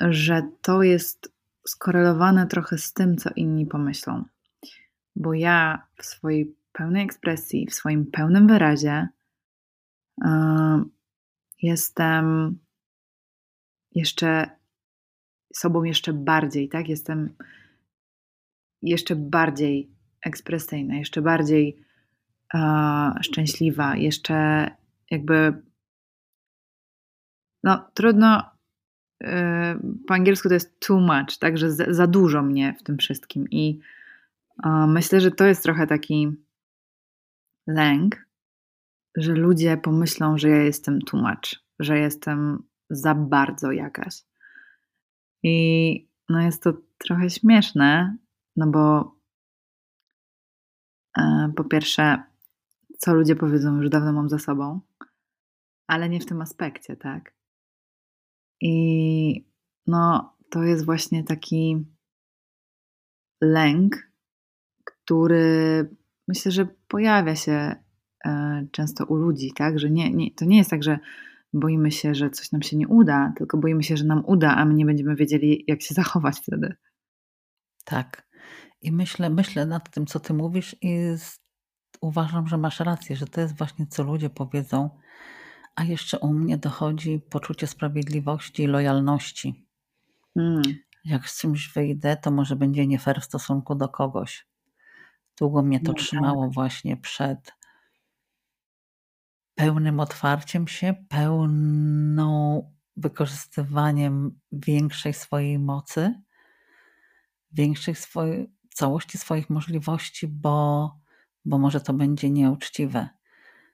że 0.00 0.42
to 0.62 0.82
jest 0.82 1.32
skorelowane 1.66 2.46
trochę 2.46 2.78
z 2.78 2.92
tym, 2.92 3.16
co 3.16 3.30
inni 3.36 3.66
pomyślą. 3.66 4.24
Bo 5.16 5.34
ja 5.34 5.86
w 5.96 6.04
swojej 6.04 6.56
pełnej 6.72 7.04
ekspresji, 7.04 7.66
w 7.66 7.74
swoim 7.74 8.06
pełnym 8.06 8.46
wyrazie 8.46 9.08
jestem 11.62 12.58
jeszcze 13.92 14.50
sobą 15.54 15.84
jeszcze 15.84 16.12
bardziej, 16.12 16.68
tak? 16.68 16.88
Jestem 16.88 17.34
jeszcze 18.82 19.16
bardziej 19.16 19.90
ekspresyjna, 20.26 20.96
jeszcze 20.96 21.22
bardziej 21.22 21.84
yy, 22.54 22.60
szczęśliwa, 23.22 23.96
jeszcze 23.96 24.70
jakby 25.10 25.62
no 27.64 27.90
trudno 27.94 28.58
po 30.06 30.14
angielsku 30.14 30.48
to 30.48 30.54
jest 30.54 30.80
too 30.80 31.00
much, 31.00 31.38
także 31.38 31.72
za, 31.72 31.84
za 31.94 32.06
dużo 32.06 32.42
mnie 32.42 32.74
w 32.80 32.82
tym 32.82 32.98
wszystkim. 32.98 33.44
I 33.50 33.80
myślę, 34.86 35.20
że 35.20 35.30
to 35.30 35.46
jest 35.46 35.62
trochę 35.62 35.86
taki 35.86 36.28
lęk, 37.66 38.26
że 39.16 39.32
ludzie 39.32 39.76
pomyślą, 39.76 40.38
że 40.38 40.48
ja 40.48 40.62
jestem 40.62 41.00
too 41.00 41.20
much, 41.20 41.62
że 41.78 41.98
jestem 41.98 42.62
za 42.90 43.14
bardzo 43.14 43.72
jakaś. 43.72 44.22
I 45.42 46.08
no 46.28 46.40
jest 46.40 46.62
to 46.62 46.72
trochę 46.98 47.30
śmieszne, 47.30 48.16
no 48.56 48.66
bo 48.66 49.14
e, 51.18 51.52
po 51.56 51.64
pierwsze, 51.64 52.22
co 52.98 53.14
ludzie 53.14 53.36
powiedzą, 53.36 53.76
już 53.76 53.90
dawno 53.90 54.12
mam 54.12 54.28
za 54.28 54.38
sobą, 54.38 54.80
ale 55.86 56.08
nie 56.08 56.20
w 56.20 56.26
tym 56.26 56.42
aspekcie, 56.42 56.96
tak? 56.96 57.34
I 58.60 59.44
no, 59.86 60.36
to 60.50 60.62
jest 60.62 60.84
właśnie 60.84 61.24
taki 61.24 61.86
lęk, 63.42 63.96
który 64.84 65.88
myślę, 66.28 66.52
że 66.52 66.66
pojawia 66.88 67.36
się 67.36 67.74
e, 68.24 68.66
często 68.72 69.04
u 69.04 69.14
ludzi, 69.16 69.52
tak? 69.56 69.78
Że 69.78 69.90
nie, 69.90 70.12
nie, 70.12 70.34
to 70.34 70.44
nie 70.44 70.58
jest 70.58 70.70
tak, 70.70 70.82
że 70.82 70.98
boimy 71.52 71.90
się, 71.90 72.14
że 72.14 72.30
coś 72.30 72.52
nam 72.52 72.62
się 72.62 72.76
nie 72.76 72.88
uda, 72.88 73.32
tylko 73.36 73.58
boimy 73.58 73.82
się, 73.82 73.96
że 73.96 74.04
nam 74.04 74.22
uda, 74.26 74.56
a 74.56 74.64
my 74.64 74.74
nie 74.74 74.86
będziemy 74.86 75.16
wiedzieli, 75.16 75.64
jak 75.66 75.82
się 75.82 75.94
zachować 75.94 76.38
wtedy. 76.38 76.74
Tak. 77.84 78.28
I 78.82 78.92
myślę, 78.92 79.30
myślę 79.30 79.66
nad 79.66 79.90
tym, 79.90 80.06
co 80.06 80.20
ty 80.20 80.34
mówisz, 80.34 80.76
i 80.82 80.98
uważam, 82.00 82.46
że 82.46 82.58
masz 82.58 82.80
rację, 82.80 83.16
że 83.16 83.26
to 83.26 83.40
jest 83.40 83.58
właśnie 83.58 83.86
co 83.86 84.02
ludzie 84.02 84.30
powiedzą, 84.30 84.90
a 85.74 85.84
jeszcze 85.84 86.18
u 86.18 86.32
mnie 86.34 86.58
dochodzi 86.58 87.20
poczucie 87.30 87.66
sprawiedliwości 87.66 88.62
i 88.62 88.66
lojalności. 88.66 89.66
Hmm. 90.34 90.62
Jak 91.04 91.28
z 91.28 91.40
czymś 91.40 91.72
wyjdę, 91.72 92.16
to 92.16 92.30
może 92.30 92.56
będzie 92.56 92.86
nie 92.86 92.98
fair 92.98 93.20
w 93.20 93.24
stosunku 93.24 93.74
do 93.74 93.88
kogoś. 93.88 94.46
Długo 95.38 95.62
mnie 95.62 95.80
to 95.80 95.92
no, 95.92 95.94
trzymało 95.94 96.44
tak. 96.44 96.54
właśnie 96.54 96.96
przed 96.96 97.52
pełnym 99.58 100.00
otwarciem 100.00 100.68
się, 100.68 100.94
pełną 101.08 102.62
wykorzystywaniem 102.96 104.40
większej 104.52 105.14
swojej 105.14 105.58
mocy, 105.58 106.14
większej 107.52 107.94
swojej, 107.94 108.52
całości 108.74 109.18
swoich 109.18 109.50
możliwości, 109.50 110.28
bo, 110.28 110.90
bo 111.44 111.58
może 111.58 111.80
to 111.80 111.92
będzie 111.92 112.30
nieuczciwe. 112.30 113.08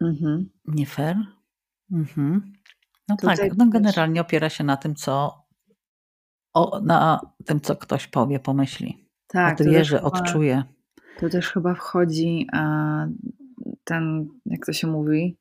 Mhm. 0.00 0.50
Nie 0.64 0.86
fair? 0.86 1.16
Mhm. 1.92 2.52
No 3.08 3.16
Tutaj 3.16 3.36
tak, 3.36 3.56
no 3.56 3.66
generalnie 3.66 4.20
opiera 4.20 4.48
się 4.48 4.64
na 4.64 4.76
tym, 4.76 4.94
co 4.94 5.44
o, 6.54 6.80
na 6.80 7.20
tym, 7.44 7.60
co 7.60 7.76
ktoś 7.76 8.06
powie, 8.06 8.40
pomyśli. 8.40 9.08
Tak, 9.26 9.60
odbierze, 9.60 10.02
odczuje. 10.02 10.62
To 11.20 11.28
też 11.28 11.50
chyba 11.50 11.74
wchodzi 11.74 12.46
a, 12.52 13.06
ten, 13.84 14.28
jak 14.46 14.66
to 14.66 14.72
się 14.72 14.86
mówi, 14.86 15.38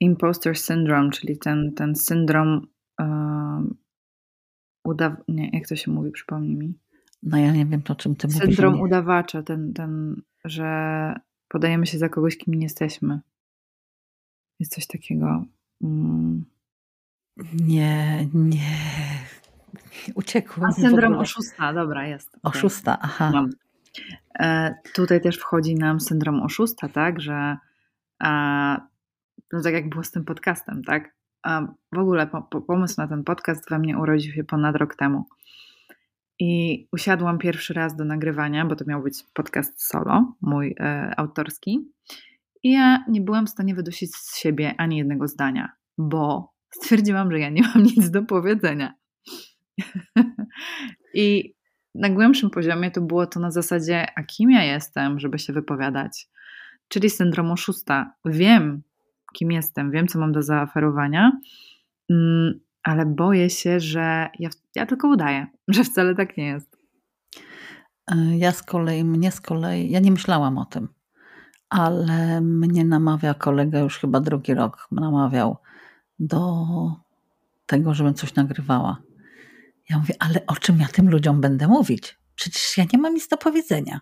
imposter 0.00 0.58
syndrome, 0.58 1.10
czyli 1.10 1.38
ten, 1.38 1.72
ten 1.74 1.96
syndrom 1.96 2.66
um, 2.98 3.76
udaw... 4.84 5.12
nie, 5.28 5.50
jak 5.52 5.68
to 5.68 5.76
się 5.76 5.90
mówi, 5.90 6.10
przypomnij 6.10 6.56
mi. 6.56 6.78
No 7.22 7.38
ja 7.38 7.52
nie 7.52 7.66
wiem, 7.66 7.82
o 7.88 7.94
czym 7.94 8.16
ty 8.16 8.28
syndrom 8.28 8.46
mówisz. 8.46 8.56
Syndrom 8.56 8.80
udawacza, 8.80 9.42
ten, 9.42 9.72
ten, 9.72 10.22
że 10.44 11.14
podajemy 11.48 11.86
się 11.86 11.98
za 11.98 12.08
kogoś, 12.08 12.38
kim 12.38 12.54
nie 12.54 12.62
jesteśmy. 12.62 13.20
Jest 14.60 14.74
coś 14.74 14.86
takiego. 14.86 15.44
Mm. 15.82 16.44
Nie, 17.54 18.28
nie. 18.34 18.78
Uciekło. 20.14 20.66
A 20.66 20.72
syndrom 20.72 21.14
oszusta, 21.14 21.72
dobra, 21.72 22.06
jest. 22.06 22.36
Oszusta, 22.42 22.98
aha. 23.00 23.46
E, 24.38 24.74
tutaj 24.94 25.20
też 25.20 25.36
wchodzi 25.36 25.74
nam 25.74 26.00
syndrom 26.00 26.42
oszusta, 26.42 26.88
tak, 26.88 27.20
że 27.20 27.56
e, 28.22 28.76
no 29.52 29.62
tak 29.62 29.74
jak 29.74 29.88
było 29.88 30.04
z 30.04 30.10
tym 30.10 30.24
podcastem, 30.24 30.82
tak? 30.84 31.14
E, 31.46 31.66
w 31.92 31.98
ogóle 31.98 32.26
po, 32.26 32.42
po, 32.42 32.60
pomysł 32.60 32.94
na 32.98 33.08
ten 33.08 33.24
podcast 33.24 33.70
we 33.70 33.78
mnie 33.78 33.98
urodził 33.98 34.32
się 34.32 34.44
ponad 34.44 34.76
rok 34.76 34.96
temu. 34.96 35.24
I 36.38 36.86
usiadłam 36.92 37.38
pierwszy 37.38 37.74
raz 37.74 37.96
do 37.96 38.04
nagrywania, 38.04 38.66
bo 38.66 38.76
to 38.76 38.84
miał 38.86 39.02
być 39.02 39.24
podcast 39.34 39.88
solo, 39.88 40.34
mój 40.40 40.74
e, 40.80 41.14
autorski. 41.16 41.88
I 42.62 42.72
ja 42.72 43.04
nie 43.08 43.20
byłam 43.20 43.46
w 43.46 43.50
stanie 43.50 43.74
wydusić 43.74 44.14
z 44.16 44.38
siebie 44.38 44.74
ani 44.78 44.96
jednego 44.96 45.28
zdania, 45.28 45.72
bo 45.98 46.52
stwierdziłam, 46.70 47.32
że 47.32 47.38
ja 47.38 47.50
nie 47.50 47.62
mam 47.62 47.82
nic 47.82 48.10
do 48.10 48.22
powiedzenia. 48.22 48.94
I 51.14 51.54
na 51.94 52.10
głębszym 52.10 52.50
poziomie 52.50 52.90
to 52.90 53.00
było 53.00 53.26
to 53.26 53.40
na 53.40 53.50
zasadzie, 53.50 54.06
a 54.16 54.22
kim 54.22 54.50
ja 54.50 54.64
jestem, 54.64 55.18
żeby 55.18 55.38
się 55.38 55.52
wypowiadać? 55.52 56.28
Czyli 56.88 57.10
syndrom 57.10 57.50
oszusta. 57.50 58.12
Wiem, 58.24 58.82
kim 59.32 59.52
jestem, 59.52 59.90
wiem, 59.90 60.08
co 60.08 60.18
mam 60.18 60.32
do 60.32 60.42
zaoferowania, 60.42 61.32
mm, 62.10 62.60
ale 62.82 63.06
boję 63.06 63.50
się, 63.50 63.80
że 63.80 64.28
ja, 64.38 64.48
ja 64.74 64.86
tylko 64.86 65.08
udaję, 65.08 65.46
że 65.68 65.84
wcale 65.84 66.14
tak 66.14 66.36
nie 66.36 66.46
jest. 66.46 66.78
E, 68.10 68.38
ja 68.38 68.52
z 68.52 68.62
kolei, 68.62 69.04
mnie 69.04 69.30
z 69.30 69.40
kolei, 69.40 69.90
ja 69.90 70.00
nie 70.00 70.10
myślałam 70.10 70.58
o 70.58 70.64
tym, 70.64 70.88
ale 71.68 72.40
mnie 72.40 72.84
namawia 72.84 73.34
kolega 73.34 73.78
już 73.78 73.98
chyba 73.98 74.20
drugi 74.20 74.54
rok, 74.54 74.88
namawiał 74.92 75.56
do 76.18 76.66
tego, 77.66 77.94
żebym 77.94 78.14
coś 78.14 78.34
nagrywała. 78.34 79.02
Ja 79.90 79.98
mówię, 79.98 80.14
ale 80.18 80.46
o 80.46 80.56
czym 80.56 80.78
ja 80.80 80.86
tym 80.88 81.10
ludziom 81.10 81.40
będę 81.40 81.68
mówić? 81.68 82.18
Przecież 82.34 82.78
ja 82.78 82.84
nie 82.92 82.98
mam 82.98 83.14
nic 83.14 83.28
do 83.28 83.36
powiedzenia. 83.36 84.00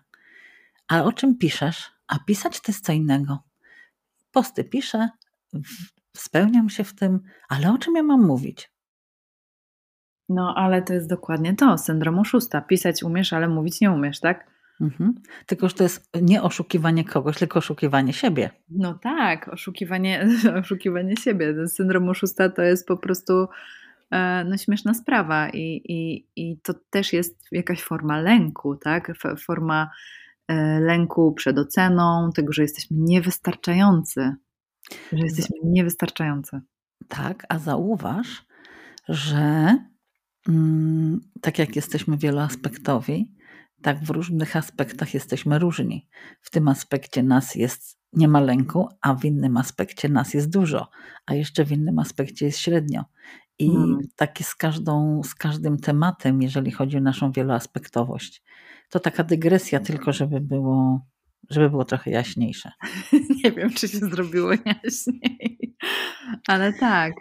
A 0.87 1.03
o 1.03 1.13
czym 1.13 1.37
piszesz? 1.37 1.91
A 2.07 2.19
pisać 2.19 2.61
to 2.61 2.71
jest 2.71 2.85
co 2.85 2.93
innego. 2.93 3.46
Posty 4.37 4.63
piszę, 4.63 5.09
spełniam 6.17 6.69
się 6.69 6.83
w 6.83 6.95
tym, 6.95 7.19
ale 7.49 7.71
o 7.73 7.77
czym 7.77 7.95
ja 7.95 8.03
mam 8.03 8.25
mówić? 8.25 8.71
No, 10.29 10.53
ale 10.57 10.81
to 10.81 10.93
jest 10.93 11.09
dokładnie 11.09 11.55
to, 11.55 11.77
syndrom 11.77 12.19
oszusta. 12.19 12.61
Pisać 12.61 13.03
umiesz, 13.03 13.33
ale 13.33 13.47
mówić 13.47 13.81
nie 13.81 13.91
umiesz, 13.91 14.19
tak? 14.19 14.51
Mhm. 14.81 15.13
Tylko, 15.45 15.69
że 15.69 15.75
to 15.75 15.83
jest 15.83 16.09
nie 16.21 16.43
oszukiwanie 16.43 17.05
kogoś, 17.05 17.37
tylko 17.37 17.59
oszukiwanie 17.59 18.13
siebie. 18.13 18.49
No 18.69 18.93
tak, 18.93 19.47
oszukiwanie, 19.47 20.27
oszukiwanie 20.61 21.17
siebie. 21.17 21.53
Ten 21.53 21.69
syndrom 21.69 22.09
oszusta 22.09 22.49
to 22.49 22.61
jest 22.61 22.87
po 22.87 22.97
prostu 22.97 23.47
E, 24.11 24.43
no, 24.43 24.57
śmieszna 24.57 24.93
sprawa 24.93 25.49
i, 25.49 25.81
i, 25.85 26.27
i 26.35 26.57
to 26.57 26.73
też 26.89 27.13
jest 27.13 27.45
jakaś 27.51 27.81
forma 27.81 28.21
lęku, 28.21 28.75
tak? 28.75 29.11
Forma 29.45 29.89
lęku 30.79 31.33
przed 31.33 31.57
oceną, 31.57 32.29
tego, 32.35 32.53
że 32.53 32.61
jesteśmy 32.61 32.97
niewystarczający, 32.99 34.35
że 35.11 35.23
jesteśmy 35.23 35.57
niewystarczający. 35.63 36.61
Tak, 37.07 37.45
a 37.49 37.59
zauważ, 37.59 38.45
że 39.09 39.77
mm, 40.47 41.21
tak 41.41 41.59
jak 41.59 41.75
jesteśmy 41.75 42.17
wieloaspektowi, 42.17 43.37
tak 43.81 44.03
w 44.03 44.09
różnych 44.09 44.55
aspektach 44.55 45.13
jesteśmy 45.13 45.59
różni. 45.59 46.07
W 46.41 46.49
tym 46.49 46.67
aspekcie 46.67 47.23
nas 47.23 47.55
jest 47.55 47.97
nie 48.13 48.27
ma 48.27 48.39
lęku, 48.39 48.89
a 49.01 49.13
w 49.13 49.25
innym 49.25 49.57
aspekcie 49.57 50.09
nas 50.09 50.33
jest 50.33 50.49
dużo, 50.49 50.89
a 51.25 51.33
jeszcze 51.33 51.65
w 51.65 51.71
innym 51.71 51.99
aspekcie 51.99 52.45
jest 52.45 52.59
średnio. 52.59 53.05
I 53.59 53.71
hmm. 53.71 53.99
takie 54.15 54.43
z, 54.43 54.55
każdą, 54.55 55.21
z 55.23 55.35
każdym 55.35 55.77
tematem, 55.77 56.41
jeżeli 56.41 56.71
chodzi 56.71 56.97
o 56.97 57.01
naszą 57.01 57.31
wieloaspektowość. 57.31 58.43
To 58.89 58.99
taka 58.99 59.23
dygresja 59.23 59.79
tylko, 59.79 60.13
żeby 60.13 60.41
było, 60.41 61.05
żeby 61.49 61.69
było 61.69 61.85
trochę 61.85 62.11
jaśniejsze. 62.11 62.71
Nie 63.43 63.51
wiem, 63.51 63.69
czy 63.69 63.87
się 63.87 63.97
zrobiło 63.97 64.51
jaśniej, 64.51 65.75
ale 66.47 66.73
tak. 66.73 67.13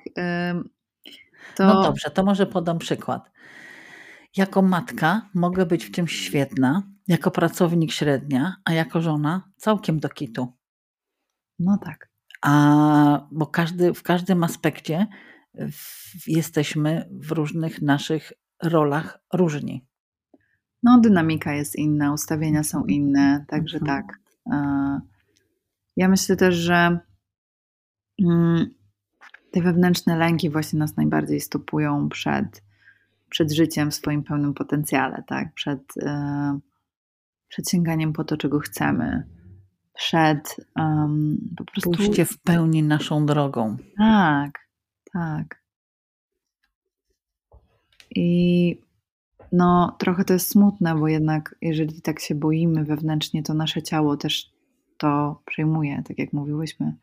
To... 1.56 1.66
No 1.66 1.82
dobrze, 1.82 2.10
to 2.10 2.24
może 2.24 2.46
podam 2.46 2.78
przykład. 2.78 3.30
Jako 4.36 4.62
matka 4.62 5.28
mogę 5.34 5.66
być 5.66 5.84
w 5.84 5.90
czymś 5.90 6.12
świetna, 6.20 6.82
jako 7.08 7.30
pracownik 7.30 7.92
średnia, 7.92 8.56
a 8.64 8.72
jako 8.72 9.00
żona 9.00 9.48
całkiem 9.56 10.00
do 10.00 10.08
kitu. 10.08 10.52
No 11.58 11.78
tak. 11.84 12.10
A, 12.42 13.28
bo 13.32 13.46
każdy, 13.46 13.94
w 13.94 14.02
każdym 14.02 14.44
aspekcie 14.44 15.06
jesteśmy 16.26 17.08
w 17.10 17.32
różnych 17.32 17.82
naszych 17.82 18.32
rolach 18.62 19.18
różni. 19.32 19.86
No, 20.86 21.00
dynamika 21.00 21.54
jest 21.54 21.76
inna, 21.76 22.12
ustawienia 22.12 22.64
są 22.64 22.84
inne, 22.84 23.44
także 23.48 23.78
mhm. 23.78 24.02
tak. 24.02 24.18
Ja 25.96 26.08
myślę 26.08 26.36
też, 26.36 26.54
że 26.54 26.98
mm, 28.22 28.66
te 29.50 29.62
wewnętrzne 29.62 30.16
lęki 30.16 30.50
właśnie 30.50 30.78
nas 30.78 30.96
najbardziej 30.96 31.40
stopują 31.40 32.08
przed, 32.08 32.62
przed 33.30 33.52
życiem 33.52 33.90
w 33.90 33.94
swoim 33.94 34.22
pełnym 34.22 34.54
potencjale, 34.54 35.22
tak? 35.26 35.54
Przed, 35.54 35.80
e, 36.02 36.58
przed 37.48 37.70
sięganiem 37.70 38.12
po 38.12 38.24
to, 38.24 38.36
czego 38.36 38.58
chcemy, 38.58 39.24
przed 39.94 40.56
um, 40.76 41.38
po 41.56 41.64
prostu. 41.64 41.90
Pójście 41.90 42.24
w 42.24 42.38
pełni 42.38 42.82
naszą 42.82 43.26
drogą. 43.26 43.76
Tak, 43.98 44.68
tak. 45.12 45.62
I 48.10 48.85
no, 49.56 49.96
trochę 49.98 50.24
to 50.24 50.32
jest 50.32 50.48
smutne, 50.48 50.94
bo 50.94 51.08
jednak 51.08 51.54
jeżeli 51.62 52.02
tak 52.02 52.20
się 52.20 52.34
boimy 52.34 52.84
wewnętrznie, 52.84 53.42
to 53.42 53.54
nasze 53.54 53.82
ciało 53.82 54.16
też 54.16 54.52
to 54.98 55.42
przejmuje, 55.46 56.02
tak 56.08 56.18
jak 56.18 56.32
mówiłyśmy. 56.32 56.96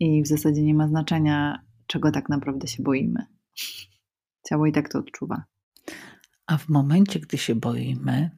I 0.00 0.22
w 0.22 0.26
zasadzie 0.26 0.62
nie 0.62 0.74
ma 0.74 0.88
znaczenia, 0.88 1.62
czego 1.86 2.10
tak 2.10 2.28
naprawdę 2.28 2.66
się 2.66 2.82
boimy. 2.82 3.26
Ciało 4.48 4.66
i 4.66 4.72
tak 4.72 4.88
to 4.88 4.98
odczuwa. 4.98 5.44
A 6.46 6.58
w 6.58 6.68
momencie, 6.68 7.20
gdy 7.20 7.38
się 7.38 7.54
boimy, 7.54 8.30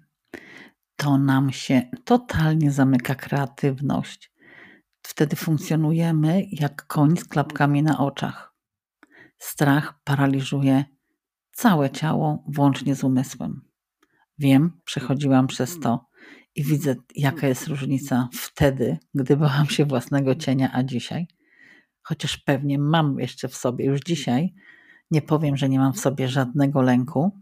to 0.97 1.19
nam 1.19 1.53
się 1.53 1.83
totalnie 2.05 2.71
zamyka 2.71 3.15
kreatywność. 3.15 4.33
Wtedy 5.03 5.37
funkcjonujemy 5.37 6.43
jak 6.53 6.87
koń 6.87 7.17
z 7.17 7.25
klapkami 7.25 7.83
na 7.83 7.99
oczach. 7.99 8.55
Strach 9.39 10.01
paraliżuje 10.05 10.85
całe 11.55 11.91
ciało, 11.91 12.45
włącznie 12.49 12.95
z 12.95 13.05
umysłem. 13.05 13.61
Wiem, 14.39 14.81
przechodziłam 14.85 15.47
przez 15.47 15.81
to 15.81 16.07
i 16.55 16.65
widzę, 16.65 16.95
jaka 17.17 17.47
jest 17.49 17.67
różnica 17.67 18.29
wtedy, 18.33 18.99
gdy 19.15 19.37
bałam 19.47 19.67
się 19.67 19.85
własnego 19.85 20.35
cienia, 20.35 20.71
a 20.73 20.83
dzisiaj. 20.83 21.27
Chociaż 22.03 22.37
pewnie 22.37 22.79
mam 22.79 23.19
jeszcze 23.19 23.49
w 23.49 23.57
sobie 23.57 23.85
już 23.85 24.01
dzisiaj, 24.01 24.55
nie 25.11 25.23
powiem, 25.23 25.57
że 25.57 25.69
nie 25.69 25.79
mam 25.79 25.93
w 25.93 26.01
sobie 26.01 26.29
żadnego 26.29 26.83
lęku. 26.83 27.41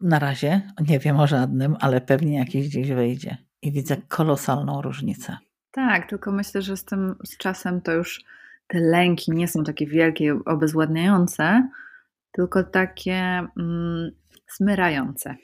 Na 0.00 0.18
razie 0.18 0.72
nie 0.88 0.98
wiem 0.98 1.20
o 1.20 1.26
żadnym, 1.26 1.76
ale 1.80 2.00
pewnie 2.00 2.38
jakiś 2.38 2.68
gdzieś 2.68 2.90
wyjdzie. 2.90 3.36
i 3.62 3.72
widzę 3.72 3.96
kolosalną 4.08 4.82
różnicę. 4.82 5.38
Tak, 5.70 6.08
tylko 6.08 6.32
myślę, 6.32 6.62
że 6.62 6.76
z 6.76 6.84
tym 6.84 7.14
z 7.24 7.36
czasem 7.36 7.80
to 7.80 7.92
już 7.92 8.24
te 8.66 8.80
lęki 8.80 9.32
nie 9.32 9.48
są 9.48 9.64
takie 9.64 9.86
wielkie 9.86 10.38
obezwładniające, 10.44 11.68
tylko 12.32 12.64
takie 12.64 13.46
mm, 13.58 14.10
smyrające. 14.46 15.36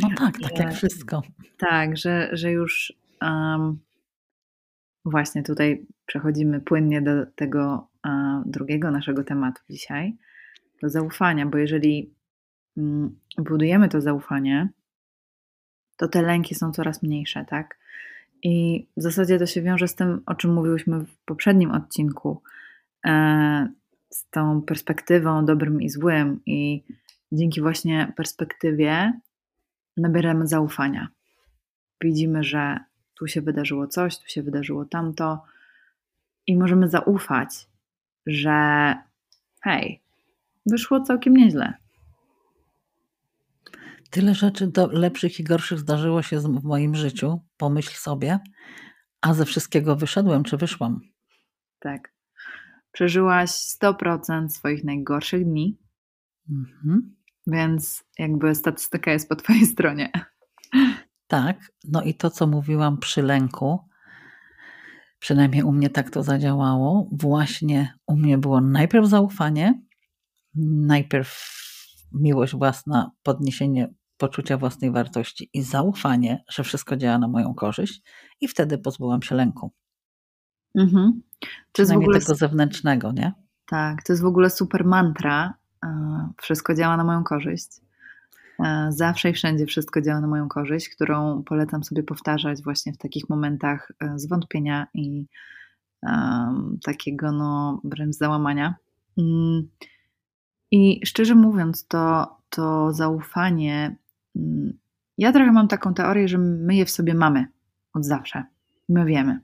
No 0.00 0.08
tak, 0.16 0.38
tak 0.42 0.58
jak 0.58 0.74
wszystko. 0.74 1.22
Tak, 1.58 1.96
że, 1.96 2.28
że 2.32 2.52
już 2.52 2.92
um, 3.22 3.78
właśnie 5.04 5.42
tutaj 5.42 5.86
przechodzimy 6.06 6.60
płynnie 6.60 7.02
do 7.02 7.26
tego 7.26 7.88
um, 8.04 8.42
drugiego 8.46 8.90
naszego 8.90 9.24
tematu 9.24 9.62
dzisiaj, 9.70 10.16
do 10.82 10.88
zaufania, 10.88 11.46
bo 11.46 11.58
jeżeli 11.58 12.14
um, 12.76 13.18
budujemy 13.38 13.88
to 13.88 14.00
zaufanie, 14.00 14.68
to 15.96 16.08
te 16.08 16.22
lęki 16.22 16.54
są 16.54 16.72
coraz 16.72 17.02
mniejsze, 17.02 17.44
tak? 17.48 17.78
I 18.46 18.86
w 18.96 19.02
zasadzie 19.02 19.38
to 19.38 19.46
się 19.46 19.62
wiąże 19.62 19.88
z 19.88 19.94
tym, 19.94 20.22
o 20.26 20.34
czym 20.34 20.54
mówiłyśmy 20.54 21.00
w 21.00 21.18
poprzednim 21.24 21.70
odcinku, 21.70 22.42
e, 23.06 23.68
z 24.10 24.30
tą 24.30 24.62
perspektywą 24.62 25.44
dobrym 25.44 25.82
i 25.82 25.88
złym, 25.88 26.40
i 26.46 26.82
dzięki 27.32 27.60
właśnie 27.60 28.12
perspektywie 28.16 29.20
nabieramy 29.96 30.46
zaufania. 30.46 31.08
Widzimy, 32.00 32.44
że 32.44 32.78
tu 33.14 33.26
się 33.26 33.42
wydarzyło 33.42 33.86
coś, 33.86 34.18
tu 34.18 34.28
się 34.28 34.42
wydarzyło 34.42 34.84
tamto, 34.84 35.42
i 36.46 36.56
możemy 36.56 36.88
zaufać, 36.88 37.68
że 38.26 38.94
hej, 39.62 40.00
wyszło 40.66 41.00
całkiem 41.00 41.36
nieźle. 41.36 41.74
Tyle 44.10 44.34
rzeczy 44.34 44.66
do 44.66 44.86
lepszych 44.86 45.40
i 45.40 45.44
gorszych 45.44 45.78
zdarzyło 45.78 46.22
się 46.22 46.40
w 46.40 46.64
moim 46.64 46.94
życiu, 46.94 47.40
pomyśl 47.56 47.94
sobie, 47.94 48.38
a 49.20 49.34
ze 49.34 49.44
wszystkiego 49.44 49.96
wyszedłem 49.96 50.44
czy 50.44 50.56
wyszłam. 50.56 51.00
Tak. 51.78 52.12
Przeżyłaś 52.92 53.50
100% 53.50 54.48
swoich 54.48 54.84
najgorszych 54.84 55.44
dni, 55.44 55.78
mhm. 56.50 57.16
więc 57.46 58.04
jakby 58.18 58.54
statystyka 58.54 59.12
jest 59.12 59.28
po 59.28 59.36
Twojej 59.36 59.66
stronie. 59.74 60.10
Tak, 61.26 61.72
no 61.84 62.02
i 62.02 62.14
to, 62.14 62.30
co 62.30 62.46
mówiłam 62.46 62.98
przy 62.98 63.22
lęku, 63.22 63.78
przynajmniej 65.18 65.62
u 65.62 65.72
mnie 65.72 65.90
tak 65.90 66.10
to 66.10 66.22
zadziałało. 66.22 67.08
Właśnie 67.12 67.94
u 68.06 68.16
mnie 68.16 68.38
było 68.38 68.60
najpierw 68.60 69.06
zaufanie, 69.06 69.82
najpierw 70.86 71.56
miłość 72.20 72.56
własna, 72.56 73.10
podniesienie 73.22 73.88
poczucia 74.16 74.58
własnej 74.58 74.90
wartości 74.90 75.50
i 75.52 75.62
zaufanie, 75.62 76.44
że 76.50 76.64
wszystko 76.64 76.96
działa 76.96 77.18
na 77.18 77.28
moją 77.28 77.54
korzyść, 77.54 78.02
i 78.40 78.48
wtedy 78.48 78.78
pozbyłam 78.78 79.22
się 79.22 79.34
lęku. 79.34 79.72
Mhm. 80.74 81.22
To 81.72 81.82
jest 81.82 81.92
w 81.92 81.96
ogóle 81.96 82.20
tego 82.20 82.34
zewnętrznego, 82.34 83.12
nie? 83.12 83.32
Tak, 83.66 84.02
to 84.02 84.12
jest 84.12 84.22
w 84.22 84.26
ogóle 84.26 84.50
super 84.50 84.84
mantra. 84.84 85.54
E, 85.84 86.28
wszystko 86.42 86.74
działa 86.74 86.96
na 86.96 87.04
moją 87.04 87.24
korzyść. 87.24 87.68
E, 88.64 88.86
zawsze 88.90 89.30
i 89.30 89.32
wszędzie 89.32 89.66
wszystko 89.66 90.02
działa 90.02 90.20
na 90.20 90.26
moją 90.26 90.48
korzyść, 90.48 90.88
którą 90.88 91.42
polecam 91.42 91.84
sobie 91.84 92.02
powtarzać 92.02 92.62
właśnie 92.62 92.92
w 92.92 92.98
takich 92.98 93.28
momentach 93.28 93.92
e, 94.00 94.18
zwątpienia 94.18 94.86
i 94.94 95.26
um, 96.02 96.78
takiego 96.84 97.32
no 97.32 97.80
wręcz 97.84 98.16
załamania. 98.16 98.74
Um, 99.16 99.68
i 100.70 101.06
szczerze 101.06 101.34
mówiąc, 101.34 101.86
to, 101.86 102.36
to 102.50 102.92
zaufanie, 102.92 103.96
mm, 104.36 104.78
ja 105.18 105.32
trochę 105.32 105.52
mam 105.52 105.68
taką 105.68 105.94
teorię, 105.94 106.28
że 106.28 106.38
my 106.38 106.76
je 106.76 106.84
w 106.84 106.90
sobie 106.90 107.14
mamy 107.14 107.46
od 107.92 108.04
zawsze. 108.04 108.44
My 108.88 109.04
wiemy. 109.04 109.40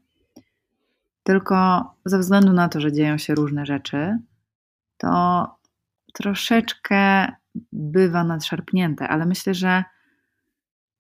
Tylko 1.23 1.85
ze 2.05 2.19
względu 2.19 2.53
na 2.53 2.69
to, 2.69 2.81
że 2.81 2.93
dzieją 2.93 3.19
się 3.19 3.35
różne 3.35 3.67
rzeczy, 3.67 4.19
to 4.97 5.47
troszeczkę 6.13 7.29
bywa 7.73 8.25
nadszarpnięte, 8.25 9.09
ale 9.09 9.27
myślę, 9.27 9.55
że 9.55 9.85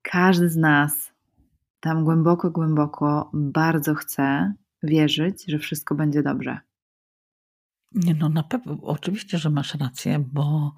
każdy 0.02 0.48
z 0.48 0.56
nas 0.56 1.12
tam 1.80 2.04
głęboko, 2.04 2.50
głęboko 2.50 3.30
bardzo 3.32 3.94
chce 3.94 4.54
wierzyć, 4.82 5.44
że 5.48 5.58
wszystko 5.58 5.94
będzie 5.94 6.22
dobrze. 6.22 6.58
Nie, 7.94 8.14
no 8.14 8.28
na 8.28 8.42
pewno, 8.42 8.78
oczywiście, 8.82 9.38
że 9.38 9.50
masz 9.50 9.74
rację, 9.74 10.24
bo 10.32 10.74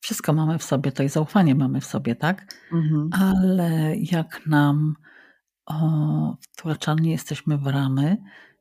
wszystko 0.00 0.32
mamy 0.32 0.58
w 0.58 0.62
sobie, 0.62 0.92
to 0.92 1.02
i 1.02 1.08
zaufanie 1.08 1.54
mamy 1.54 1.80
w 1.80 1.84
sobie, 1.84 2.16
tak? 2.16 2.54
Mhm. 2.72 3.10
Ale 3.12 3.96
jak 3.96 4.46
nam 4.46 4.94
o, 5.66 6.36
wtłaczani 6.40 7.10
jesteśmy 7.10 7.58
w 7.58 7.66
ramy, 7.66 8.16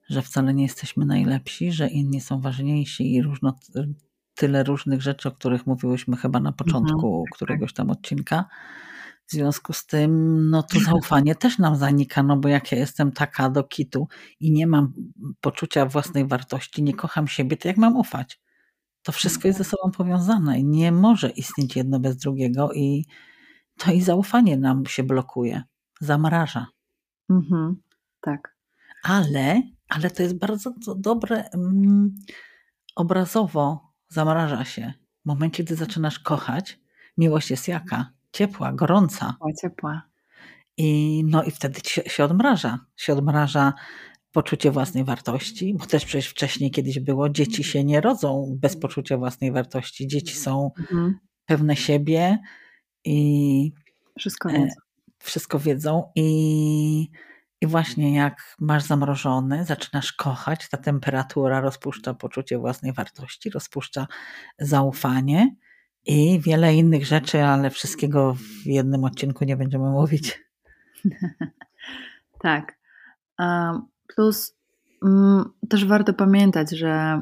że 0.10 0.22
wcale 0.22 0.54
nie 0.54 0.64
jesteśmy 0.64 1.06
najlepsi, 1.06 1.72
że 1.72 1.88
inni 1.88 2.22
są 2.22 2.42
ważniejsi 2.42 3.14
i 3.14 3.22
różno, 3.22 3.56
tyle 4.36 4.64
różnych 4.64 5.02
rzeczy, 5.02 5.30
o 5.30 5.32
których 5.32 5.68
mówiłyśmy 5.68 6.18
chyba 6.18 6.40
na 6.40 6.52
początku 6.52 7.08
mhm. 7.08 7.26
któregoś 7.34 7.74
tam 7.74 7.90
odcinka, 7.90 8.46
w 9.30 9.32
związku 9.32 9.74
z 9.74 9.86
tym, 9.86 10.42
no 10.50 10.64
to 10.64 10.80
zaufanie 10.90 11.36
też 11.36 11.58
nam 11.58 11.76
zanika, 11.76 12.24
no 12.24 12.38
bo 12.38 12.48
jak 12.48 12.72
ja 12.72 12.78
jestem 12.78 13.12
taka 13.12 13.50
do 13.50 13.64
kitu 13.64 14.08
i 14.40 14.52
nie 14.52 14.68
mam 14.68 14.94
poczucia 15.42 15.86
własnej 15.86 16.28
wartości, 16.28 16.84
nie 16.84 16.94
kocham 16.94 17.28
siebie, 17.28 17.58
to 17.58 17.68
jak 17.68 17.78
mam 17.78 17.98
ufać? 17.98 18.42
To 19.04 19.12
wszystko 19.12 19.48
jest 19.48 19.58
ze 19.58 19.64
sobą 19.64 19.92
powiązane 19.92 20.60
i 20.60 20.66
nie 20.66 20.92
może 20.92 21.30
istnieć 21.30 21.76
jedno 21.76 22.00
bez 22.00 22.18
drugiego 22.18 22.74
i 22.74 23.06
to 23.78 23.92
i 23.92 24.02
zaufanie 24.02 24.58
nam 24.58 24.86
się 24.86 25.04
blokuje, 25.04 25.64
zamraża. 26.02 26.68
Mhm, 27.30 27.82
tak. 28.22 28.56
Ale, 29.04 29.62
ale 29.90 30.12
to 30.12 30.24
jest 30.24 30.38
bardzo 30.38 30.74
dobre 30.96 31.50
mm, 31.50 32.16
obrazowo 32.96 33.94
zamraża 34.08 34.66
się. 34.66 34.94
W 35.24 35.26
momencie, 35.26 35.64
gdy 35.64 35.76
zaczynasz 35.76 36.20
kochać, 36.20 36.80
miłość 37.18 37.52
jest 37.52 37.68
jaka? 37.68 38.19
Ciepła, 38.32 38.74
gorąca. 38.74 39.26
Ciepła, 39.26 39.52
ciepła. 39.62 40.02
I, 40.78 41.24
no 41.28 41.44
i 41.44 41.52
wtedy 41.52 41.80
się, 41.86 42.02
się 42.02 42.24
odmraża. 42.24 42.80
Się 42.96 43.14
odmraża 43.14 43.74
poczucie 44.32 44.72
własnej 44.72 45.04
wartości, 45.04 45.76
bo 45.80 45.86
też 45.86 46.06
przecież 46.06 46.28
wcześniej 46.28 46.72
kiedyś 46.72 47.00
było, 47.00 47.30
dzieci 47.30 47.64
się 47.64 47.84
nie 47.84 48.02
rodzą 48.02 48.58
bez 48.62 48.78
poczucia 48.78 49.18
własnej 49.18 49.52
wartości. 49.52 50.08
Dzieci 50.08 50.36
są 50.36 50.72
mhm. 50.80 51.20
pewne 51.46 51.76
siebie 51.76 52.38
i 53.06 53.72
wszystko 54.20 54.50
e, 54.50 54.54
wiedzą. 54.54 54.76
wszystko 55.20 55.60
wiedzą 55.60 56.12
i, 56.16 57.12
i 57.62 57.68
właśnie 57.68 58.16
jak 58.16 58.56
masz 58.60 58.84
zamrożone, 58.84 59.66
zaczynasz 59.66 60.14
kochać, 60.14 60.70
ta 60.70 60.78
temperatura 60.78 61.62
rozpuszcza 61.62 62.14
poczucie 62.14 62.58
własnej 62.58 62.94
wartości, 62.94 63.50
rozpuszcza 63.50 64.08
zaufanie 64.60 65.56
i 66.10 66.40
wiele 66.40 66.76
innych 66.76 67.06
rzeczy, 67.06 67.44
ale 67.44 67.70
wszystkiego 67.70 68.34
w 68.34 68.66
jednym 68.66 69.04
odcinku 69.04 69.46
nie 69.46 69.58
będziemy 69.58 69.90
mówić. 69.90 70.40
tak. 72.44 72.80
Plus 74.16 74.58
mm, 75.06 75.46
też 75.70 75.86
warto 75.86 76.14
pamiętać, 76.14 76.72
że 76.72 77.22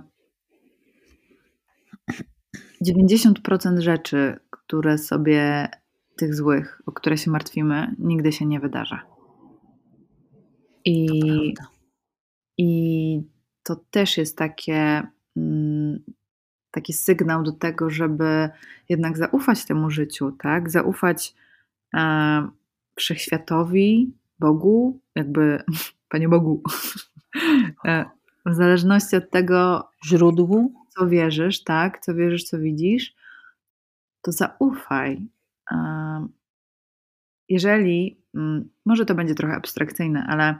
90% 2.86 3.80
rzeczy, 3.80 4.40
które 4.50 4.98
sobie 4.98 5.68
tych 6.16 6.36
złych, 6.36 6.82
o 6.86 6.92
które 6.92 7.18
się 7.18 7.32
martwimy, 7.32 7.96
nigdy 8.00 8.32
się 8.32 8.46
nie 8.46 8.60
wydarza. 8.60 9.02
I, 10.86 11.08
to 11.58 11.64
i 12.58 13.22
to 13.64 13.76
też 13.92 14.18
jest 14.18 14.38
takie 14.38 15.08
mm, 15.38 16.04
taki 16.78 16.94
sygnał 16.94 17.44
do 17.44 17.52
tego, 17.52 17.90
żeby 17.90 18.50
jednak 18.90 19.18
zaufać 19.18 19.66
temu 19.66 19.90
życiu, 19.90 20.32
tak? 20.32 20.70
Zaufać 20.70 21.36
e, 21.94 22.48
wszechświatowi, 22.96 24.14
Bogu, 24.40 25.00
jakby 25.16 25.64
Panie 26.10 26.30
Bogu. 26.30 26.64
E, 27.86 28.06
w 28.46 28.54
zależności 28.54 29.16
od 29.16 29.30
tego 29.30 29.90
źródłu, 30.06 30.74
co 30.90 31.08
wierzysz, 31.08 31.64
tak? 31.64 32.00
Co 32.00 32.16
wierzysz, 32.16 32.44
co 32.44 32.60
widzisz, 32.60 33.16
to 34.22 34.32
zaufaj. 34.32 35.22
E, 35.72 36.28
jeżeli, 37.50 38.22
mm, 38.36 38.70
może 38.86 39.06
to 39.06 39.16
będzie 39.16 39.36
trochę 39.36 39.56
abstrakcyjne, 39.56 40.26
ale 40.30 40.56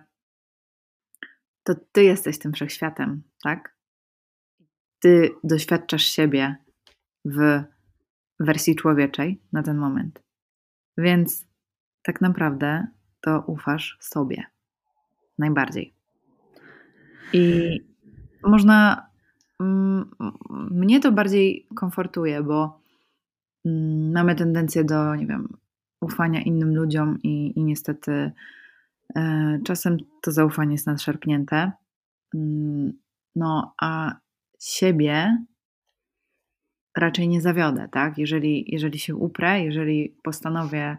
to 1.64 1.74
ty 1.92 2.04
jesteś 2.04 2.40
tym 2.40 2.54
wszechświatem, 2.54 3.24
tak? 3.44 3.77
Ty 5.00 5.32
doświadczasz 5.44 6.04
siebie 6.04 6.56
w 7.26 7.64
wersji 8.40 8.76
człowieczej 8.76 9.42
na 9.52 9.64
ten 9.64 9.78
moment. 9.78 10.24
Więc 10.98 11.48
tak 12.04 12.22
naprawdę 12.22 12.88
to 13.22 13.44
ufasz 13.48 13.98
sobie 14.00 14.44
najbardziej. 15.40 15.94
I 17.34 17.70
można. 18.44 19.08
Mm, 19.62 20.12
mnie 20.72 21.00
to 21.00 21.12
bardziej 21.12 21.68
komfortuje, 21.76 22.44
bo 22.44 22.80
mm, 23.66 24.12
mamy 24.12 24.36
tendencję 24.36 24.84
do, 24.84 25.16
nie 25.16 25.28
wiem, 25.28 25.58
ufania 26.02 26.42
innym 26.42 26.76
ludziom 26.76 27.20
i, 27.24 27.60
i 27.60 27.64
niestety 27.64 28.32
E, 29.16 29.60
czasem 29.66 29.98
to 30.22 30.32
zaufanie 30.32 30.72
jest 30.72 30.88
nadszarpnięte. 30.88 31.72
Mm, 32.36 32.94
no, 33.36 33.74
a 33.82 34.16
siebie 34.60 35.38
raczej 36.98 37.28
nie 37.28 37.42
zawiodę, 37.42 37.90
tak? 37.92 38.18
Jeżeli, 38.18 38.66
jeżeli 38.68 39.00
się 39.00 39.16
uprę, 39.16 39.64
jeżeli 39.64 40.18
postanowię 40.24 40.98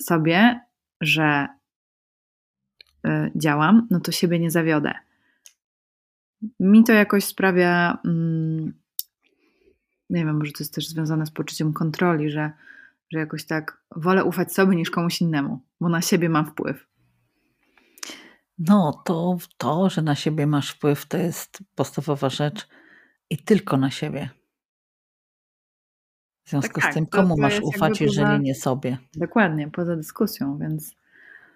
sobie, 0.00 0.60
że 1.00 1.48
y, 3.06 3.10
działam, 3.36 3.86
no 3.90 4.00
to 4.00 4.12
siebie 4.12 4.38
nie 4.38 4.50
zawiodę. 4.50 4.94
Mi 6.60 6.84
to 6.84 6.92
jakoś 6.92 7.24
sprawia, 7.24 7.98
mm, 8.04 8.72
nie 10.10 10.24
wiem, 10.24 10.38
może 10.38 10.52
to 10.52 10.58
jest 10.60 10.74
też 10.74 10.88
związane 10.88 11.26
z 11.26 11.30
poczuciem 11.30 11.72
kontroli, 11.72 12.30
że, 12.30 12.52
że 13.12 13.18
jakoś 13.18 13.46
tak 13.46 13.82
wolę 13.96 14.24
ufać 14.24 14.52
sobie 14.52 14.76
niż 14.76 14.90
komuś 14.90 15.20
innemu, 15.20 15.60
bo 15.80 15.88
na 15.88 16.02
siebie 16.02 16.28
mam 16.28 16.46
wpływ. 16.46 16.86
No, 18.58 19.02
to, 19.04 19.38
to, 19.56 19.90
że 19.90 20.02
na 20.02 20.14
siebie 20.14 20.46
masz 20.46 20.70
wpływ, 20.70 21.06
to 21.06 21.16
jest 21.16 21.58
podstawowa 21.74 22.28
rzecz 22.28 22.68
i 23.30 23.38
tylko 23.38 23.76
na 23.76 23.90
siebie. 23.90 24.30
W 26.44 26.50
związku 26.50 26.74
tak, 26.74 26.82
z 26.82 26.86
tak, 26.86 26.94
tym, 26.94 27.06
komu 27.06 27.36
to, 27.36 27.42
masz 27.42 27.60
ufać, 27.60 28.00
jeżeli 28.00 28.26
poza, 28.26 28.38
nie 28.38 28.54
sobie? 28.54 28.98
Dokładnie, 29.14 29.70
poza 29.70 29.96
dyskusją, 29.96 30.58
więc 30.58 30.96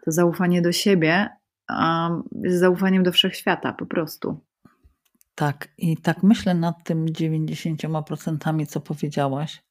to 0.04 0.12
zaufanie 0.12 0.62
do 0.62 0.72
siebie 0.72 1.28
um, 1.68 2.22
jest 2.42 2.58
zaufaniem 2.58 3.02
do 3.02 3.12
wszechświata 3.12 3.72
po 3.72 3.86
prostu. 3.86 4.40
Tak, 5.34 5.68
i 5.78 5.96
tak 5.96 6.22
myślę 6.22 6.54
nad 6.54 6.84
tym 6.84 7.06
90%, 7.06 8.66
co 8.66 8.80
powiedziałaś, 8.80 9.62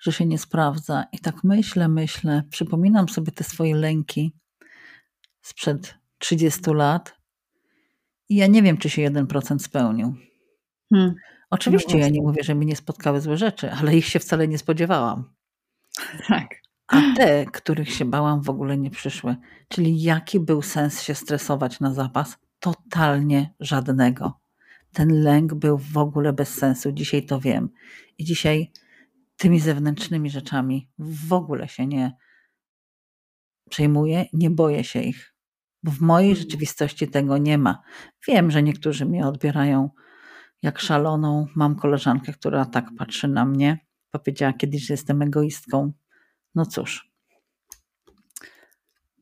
że 0.00 0.12
się 0.12 0.26
nie 0.26 0.38
sprawdza. 0.38 1.04
I 1.12 1.18
tak 1.18 1.44
myślę, 1.44 1.88
myślę, 1.88 2.42
przypominam 2.50 3.08
sobie 3.08 3.32
te 3.32 3.44
swoje 3.44 3.74
lęki 3.74 4.32
sprzed 5.42 5.94
30 6.18 6.60
lat 6.70 7.16
i 8.28 8.36
ja 8.36 8.46
nie 8.46 8.62
wiem, 8.62 8.76
czy 8.76 8.90
się 8.90 9.10
1% 9.10 9.58
spełnił. 9.58 10.14
Hmm. 10.94 11.14
Oczywiście 11.50 11.94
no 11.94 12.00
ja 12.00 12.08
nie 12.08 12.22
mówię, 12.22 12.42
że 12.42 12.54
mi 12.54 12.66
nie 12.66 12.76
spotkały 12.76 13.20
złe 13.20 13.36
rzeczy, 13.36 13.72
ale 13.72 13.96
ich 13.96 14.06
się 14.06 14.18
wcale 14.18 14.48
nie 14.48 14.58
spodziewałam. 14.58 15.24
Tak. 16.28 16.62
A 16.86 17.00
te, 17.16 17.46
których 17.46 17.90
się 17.90 18.04
bałam, 18.04 18.42
w 18.42 18.50
ogóle 18.50 18.78
nie 18.78 18.90
przyszły. 18.90 19.36
Czyli 19.68 20.02
jaki 20.02 20.40
był 20.40 20.62
sens 20.62 21.02
się 21.02 21.14
stresować 21.14 21.80
na 21.80 21.94
zapas? 21.94 22.38
Totalnie 22.58 23.54
żadnego. 23.60 24.40
Ten 24.92 25.22
lęk 25.22 25.54
był 25.54 25.78
w 25.78 25.96
ogóle 25.96 26.32
bez 26.32 26.54
sensu. 26.54 26.92
Dzisiaj 26.92 27.26
to 27.26 27.40
wiem. 27.40 27.68
I 28.18 28.24
dzisiaj 28.24 28.72
tymi 29.36 29.60
zewnętrznymi 29.60 30.30
rzeczami 30.30 30.88
w 30.98 31.32
ogóle 31.32 31.68
się 31.68 31.86
nie 31.86 32.12
przejmuję, 33.70 34.26
nie 34.32 34.50
boję 34.50 34.84
się 34.84 35.02
ich, 35.02 35.34
bo 35.82 35.90
w 35.90 36.00
mojej 36.00 36.30
mhm. 36.30 36.44
rzeczywistości 36.44 37.08
tego 37.08 37.38
nie 37.38 37.58
ma. 37.58 37.82
Wiem, 38.28 38.50
że 38.50 38.62
niektórzy 38.62 39.06
mnie 39.06 39.26
odbierają 39.26 39.90
jak 40.62 40.78
szaloną. 40.78 41.46
Mam 41.54 41.76
koleżankę, 41.76 42.32
która 42.32 42.64
tak 42.64 42.90
patrzy 42.98 43.28
na 43.28 43.44
mnie. 43.44 43.78
Powiedziała 44.10 44.52
kiedyś, 44.52 44.86
że 44.86 44.94
jestem 44.94 45.22
egoistką. 45.22 45.92
No 46.54 46.66
cóż. 46.66 47.12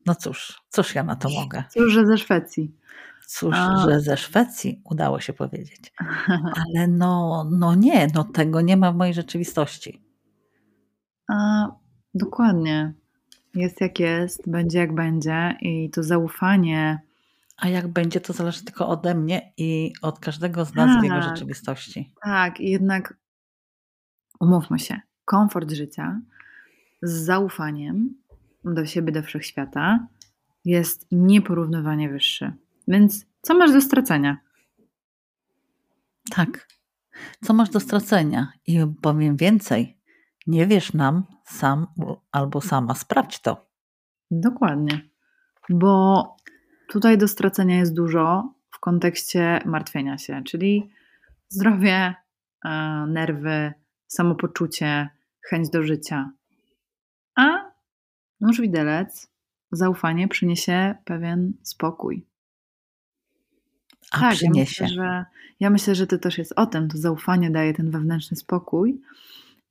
No 0.05 0.15
cóż, 0.15 0.61
cóż 0.69 0.95
ja 0.95 1.03
na 1.03 1.15
to 1.15 1.29
mogę? 1.29 1.63
Cóż, 1.69 1.93
że 1.93 2.05
ze 2.05 2.17
Szwecji. 2.17 2.75
Cóż, 3.27 3.55
A... 3.57 3.85
że 3.89 3.99
ze 3.99 4.17
Szwecji 4.17 4.81
udało 4.83 5.19
się 5.19 5.33
powiedzieć. 5.33 5.93
Ale 6.27 6.87
no, 6.87 7.43
no 7.51 7.75
nie, 7.75 8.07
no 8.15 8.23
tego 8.23 8.61
nie 8.61 8.77
ma 8.77 8.91
w 8.91 8.95
mojej 8.95 9.13
rzeczywistości. 9.13 10.03
A, 11.27 11.67
dokładnie. 12.13 12.93
Jest 13.55 13.81
jak 13.81 13.99
jest, 13.99 14.49
będzie 14.49 14.79
jak 14.79 14.95
będzie 14.95 15.57
i 15.61 15.89
to 15.89 16.03
zaufanie 16.03 17.01
a 17.61 17.67
jak 17.67 17.87
będzie, 17.87 18.21
to 18.21 18.33
zależy 18.33 18.63
tylko 18.63 18.87
ode 18.87 19.15
mnie 19.15 19.53
i 19.57 19.93
od 20.01 20.19
każdego 20.19 20.65
z 20.65 20.75
nas 20.75 20.87
tak, 20.87 20.99
w 20.99 21.03
jego 21.03 21.15
tak. 21.15 21.23
rzeczywistości. 21.23 22.13
Tak, 22.23 22.59
i 22.59 22.69
jednak 22.71 23.17
umówmy 24.39 24.79
się, 24.79 24.99
komfort 25.25 25.71
życia 25.71 26.21
z 27.01 27.11
zaufaniem 27.11 28.15
do 28.63 28.85
siebie, 28.85 29.11
do 29.11 29.23
wszechświata 29.23 30.07
jest 30.65 31.07
nieporównywanie 31.11 32.09
wyższy. 32.09 32.53
Więc 32.87 33.25
co 33.41 33.53
masz 33.53 33.71
do 33.71 33.81
stracenia? 33.81 34.37
Tak. 36.31 36.67
Co 37.43 37.53
masz 37.53 37.69
do 37.69 37.79
stracenia? 37.79 38.53
I 38.67 38.85
powiem 39.01 39.37
więcej. 39.37 39.97
Nie 40.47 40.67
wiesz 40.67 40.93
nam 40.93 41.23
sam 41.45 41.87
albo 42.31 42.61
sama, 42.61 42.95
sprawdź 42.95 43.39
to. 43.39 43.69
Dokładnie. 44.31 45.09
Bo 45.69 46.35
Tutaj 46.91 47.17
do 47.17 47.27
stracenia 47.27 47.77
jest 47.77 47.93
dużo 47.93 48.53
w 48.71 48.79
kontekście 48.79 49.59
martwienia 49.65 50.17
się, 50.17 50.41
czyli 50.45 50.89
zdrowie, 51.49 52.15
e, 52.65 52.69
nerwy, 53.07 53.73
samopoczucie, 54.07 55.09
chęć 55.49 55.69
do 55.69 55.83
życia. 55.83 56.31
A 57.35 57.71
nóż 58.41 58.61
widelec, 58.61 59.31
zaufanie 59.71 60.27
przyniesie 60.27 60.95
pewien 61.05 61.53
spokój. 61.63 62.25
A 64.11 64.19
tak, 64.19 64.33
przyniesie. 64.33 64.83
Ja 64.83 64.89
myślę, 64.89 65.03
że, 65.03 65.25
ja 65.59 65.69
myślę, 65.69 65.95
że 65.95 66.07
to 66.07 66.17
też 66.17 66.37
jest 66.37 66.53
o 66.55 66.65
tym. 66.65 66.89
To 66.89 66.97
zaufanie 66.97 67.51
daje 67.51 67.73
ten 67.73 67.91
wewnętrzny 67.91 68.37
spokój 68.37 69.01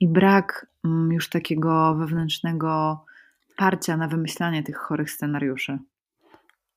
i 0.01 0.09
brak 0.09 0.67
mm, 0.85 1.13
już 1.13 1.29
takiego 1.29 1.95
wewnętrznego 1.95 3.05
parcia 3.57 3.97
na 3.97 4.09
wymyślanie 4.09 4.63
tych 4.63 4.77
chorych 4.77 5.11
scenariuszy. 5.11 5.79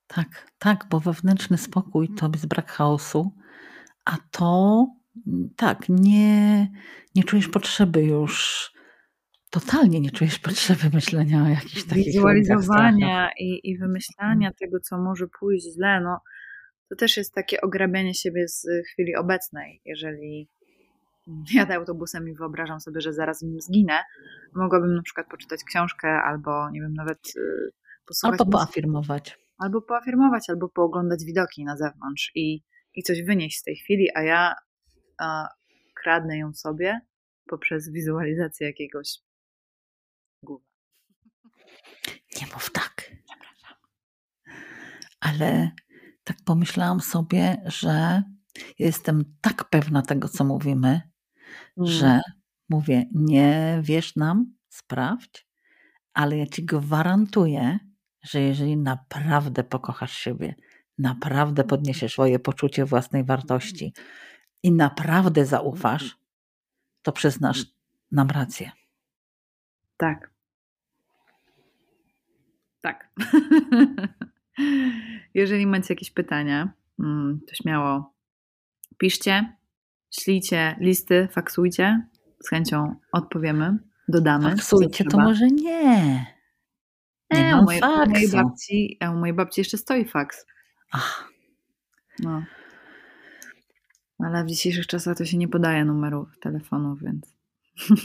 Tak, 0.07 0.51
tak, 0.59 0.85
bo 0.89 0.99
wewnętrzny 0.99 1.57
spokój 1.57 2.09
to 2.09 2.29
jest 2.33 2.47
brak 2.47 2.71
chaosu, 2.71 3.31
a 4.05 4.17
to 4.31 4.87
mm, 5.27 5.49
tak, 5.55 5.89
nie, 5.89 6.71
nie 7.15 7.23
czujesz 7.23 7.47
potrzeby 7.47 8.03
już, 8.03 8.71
totalnie 9.49 9.99
nie 9.99 10.11
czujesz 10.11 10.39
potrzeby 10.39 10.89
myślenia 10.93 11.43
o 11.43 11.47
jakichś 11.47 11.83
takich 11.83 12.05
Wizualizowania 12.05 13.29
i, 13.39 13.59
i 13.63 13.77
wymyślania 13.77 14.47
mm. 14.47 14.53
tego, 14.59 14.79
co 14.79 14.97
może 14.97 15.27
pójść 15.39 15.73
źle, 15.75 16.01
no 16.01 16.19
to 16.89 16.95
też 16.95 17.17
jest 17.17 17.33
takie 17.33 17.61
ograbianie 17.61 18.13
siebie 18.13 18.47
z 18.47 18.67
chwili 18.91 19.15
obecnej. 19.15 19.81
Jeżeli 19.85 20.47
jadę 21.53 21.75
autobusem 21.75 22.29
i 22.29 22.33
wyobrażam 22.33 22.79
sobie, 22.79 23.01
że 23.01 23.13
zaraz 23.13 23.41
nim 23.41 23.61
zginę, 23.61 23.99
mogłabym 24.55 24.95
na 24.95 25.01
przykład 25.01 25.27
poczytać 25.27 25.63
książkę 25.63 26.09
albo, 26.09 26.69
nie 26.69 26.81
wiem, 26.81 26.93
nawet 26.93 27.33
y, 27.35 27.71
posłuchać. 28.05 28.39
Albo 28.39 28.51
poafirmować 28.51 29.42
albo 29.63 29.81
poafirmować, 29.81 30.49
albo 30.49 30.69
pooglądać 30.69 31.23
widoki 31.25 31.63
na 31.65 31.77
zewnątrz 31.77 32.31
i, 32.35 32.63
i 32.93 33.03
coś 33.03 33.23
wynieść 33.23 33.59
z 33.59 33.63
tej 33.63 33.75
chwili, 33.75 34.07
a 34.15 34.21
ja 34.21 34.55
a, 35.17 35.47
kradnę 35.95 36.37
ją 36.37 36.53
sobie 36.53 36.99
poprzez 37.45 37.91
wizualizację 37.91 38.67
jakiegoś 38.67 39.19
głowa. 40.43 40.65
Nie 42.41 42.47
mów 42.53 42.71
tak. 42.71 43.11
Przepraszam. 43.25 43.77
Ale 45.19 45.71
tak 46.23 46.37
pomyślałam 46.45 46.99
sobie, 46.99 47.61
że 47.65 48.23
jestem 48.79 49.35
tak 49.41 49.69
pewna 49.69 50.01
tego, 50.01 50.29
co 50.29 50.43
mówimy, 50.43 51.01
mm. 51.77 51.89
że 51.89 52.19
mówię, 52.69 53.05
nie 53.11 53.79
wiesz 53.83 54.15
nam, 54.15 54.55
sprawdź, 54.69 55.47
ale 56.13 56.37
ja 56.37 56.47
ci 56.47 56.65
gwarantuję, 56.65 57.79
że 58.23 58.41
jeżeli 58.41 58.77
naprawdę 58.77 59.63
pokochasz 59.63 60.17
siebie, 60.17 60.55
naprawdę 60.97 61.63
podniesiesz 61.63 62.13
swoje 62.13 62.39
poczucie 62.39 62.85
własnej 62.85 63.23
wartości 63.23 63.93
i 64.63 64.71
naprawdę 64.71 65.45
zaufasz, 65.45 66.17
to 67.01 67.11
przyznasz 67.11 67.65
nam 68.11 68.29
rację. 68.29 68.71
Tak. 69.97 70.31
Tak. 72.81 73.09
Jeżeli 75.33 75.67
macie 75.67 75.93
jakieś 75.93 76.11
pytania, 76.11 76.73
mm, 76.99 77.39
to 77.47 77.55
śmiało 77.55 78.13
piszcie, 78.97 79.57
ślijcie 80.11 80.75
listy, 80.79 81.27
faksujcie. 81.31 82.07
Z 82.39 82.49
chęcią 82.49 82.95
odpowiemy, 83.11 83.77
dodamy. 84.07 84.49
Faksujcie 84.49 85.05
to 85.05 85.17
może 85.17 85.47
nie. 85.47 86.25
Nie 87.33 87.55
e, 87.55 87.59
u, 87.59 87.63
mojej, 87.63 87.81
u 87.81 88.09
mojej 88.09 88.29
babci, 88.29 88.97
a 88.99 89.11
u 89.11 89.15
mojej 89.15 89.33
babci 89.33 89.61
jeszcze 89.61 89.77
stoi 89.77 90.05
faks. 90.05 90.45
Ach. 90.91 91.29
No. 92.19 92.43
Ale 94.19 94.43
w 94.43 94.47
dzisiejszych 94.47 94.87
czasach 94.87 95.17
to 95.17 95.25
się 95.25 95.37
nie 95.37 95.47
podaje 95.47 95.85
numerów 95.85 96.39
telefonów, 96.39 97.01
więc. 97.01 97.35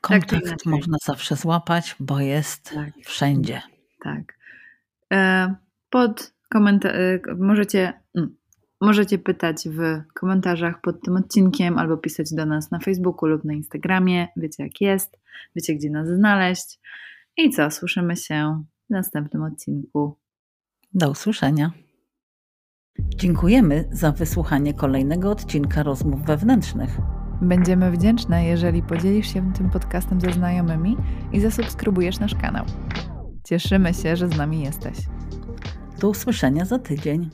Kontakt 0.00 0.48
tak 0.48 0.66
można 0.66 0.96
zawsze 1.04 1.36
złapać, 1.36 1.96
bo 2.00 2.20
jest 2.20 2.74
tak. 2.74 2.90
wszędzie. 3.04 3.62
Tak. 4.02 4.38
E, 5.12 5.54
pod 5.90 6.34
komentarz 6.50 6.92
możecie, 7.38 7.92
mm, 8.16 8.36
możecie 8.80 9.18
pytać 9.18 9.68
w 9.68 10.02
komentarzach 10.14 10.80
pod 10.80 11.02
tym 11.02 11.16
odcinkiem 11.16 11.78
albo 11.78 11.96
pisać 11.96 12.34
do 12.34 12.46
nas 12.46 12.70
na 12.70 12.78
Facebooku 12.78 13.28
lub 13.28 13.44
na 13.44 13.52
Instagramie. 13.52 14.28
Wiecie 14.36 14.62
jak 14.62 14.80
jest, 14.80 15.18
wiecie 15.56 15.74
gdzie 15.74 15.90
nas 15.90 16.08
znaleźć. 16.08 16.80
I 17.36 17.50
co, 17.50 17.70
słyszymy 17.70 18.16
się 18.16 18.64
w 18.86 18.90
następnym 18.90 19.42
odcinku. 19.42 20.18
Do 20.92 21.10
usłyszenia. 21.10 21.70
Dziękujemy 22.98 23.88
za 23.92 24.12
wysłuchanie 24.12 24.74
kolejnego 24.74 25.30
odcinka 25.30 25.82
rozmów 25.82 26.24
wewnętrznych. 26.24 26.98
Będziemy 27.42 27.90
wdzięczne, 27.90 28.44
jeżeli 28.44 28.82
podzielisz 28.82 29.32
się 29.32 29.52
tym 29.52 29.70
podcastem 29.70 30.20
ze 30.20 30.32
znajomymi 30.32 30.96
i 31.32 31.40
zasubskrybujesz 31.40 32.20
nasz 32.20 32.34
kanał. 32.34 32.64
Cieszymy 33.44 33.94
się, 33.94 34.16
że 34.16 34.28
z 34.28 34.36
nami 34.36 34.62
jesteś. 34.62 34.98
Do 36.00 36.08
usłyszenia 36.08 36.64
za 36.64 36.78
tydzień. 36.78 37.30